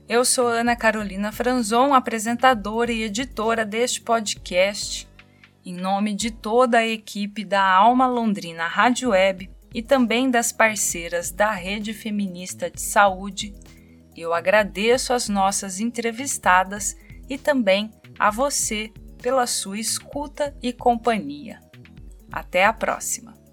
Eu 0.07 0.23
sou 0.23 0.47
Ana 0.47 0.75
Carolina 0.75 1.31
Franzon, 1.31 1.93
apresentadora 1.93 2.91
e 2.91 3.03
editora 3.03 3.65
deste 3.65 4.01
podcast 4.01 5.07
em 5.65 5.73
nome 5.73 6.13
de 6.13 6.29
toda 6.29 6.77
a 6.77 6.87
equipe 6.87 7.43
da 7.43 7.63
Alma 7.63 8.05
Londrina 8.05 8.67
Rádio 8.67 9.09
Web 9.09 9.49
e 9.73 9.81
também 9.81 10.29
das 10.29 10.51
parceiras 10.51 11.31
da 11.31 11.51
Rede 11.51 11.91
Feminista 11.91 12.69
de 12.69 12.79
Saúde, 12.79 13.53
eu 14.15 14.31
agradeço 14.31 15.11
as 15.11 15.27
nossas 15.27 15.79
entrevistadas 15.79 16.95
e 17.27 17.37
também 17.37 17.91
a 18.19 18.29
você 18.29 18.93
pela 19.21 19.47
sua 19.47 19.79
escuta 19.79 20.55
e 20.61 20.71
companhia. 20.71 21.59
Até 22.31 22.63
a 22.63 22.71
próxima! 22.71 23.44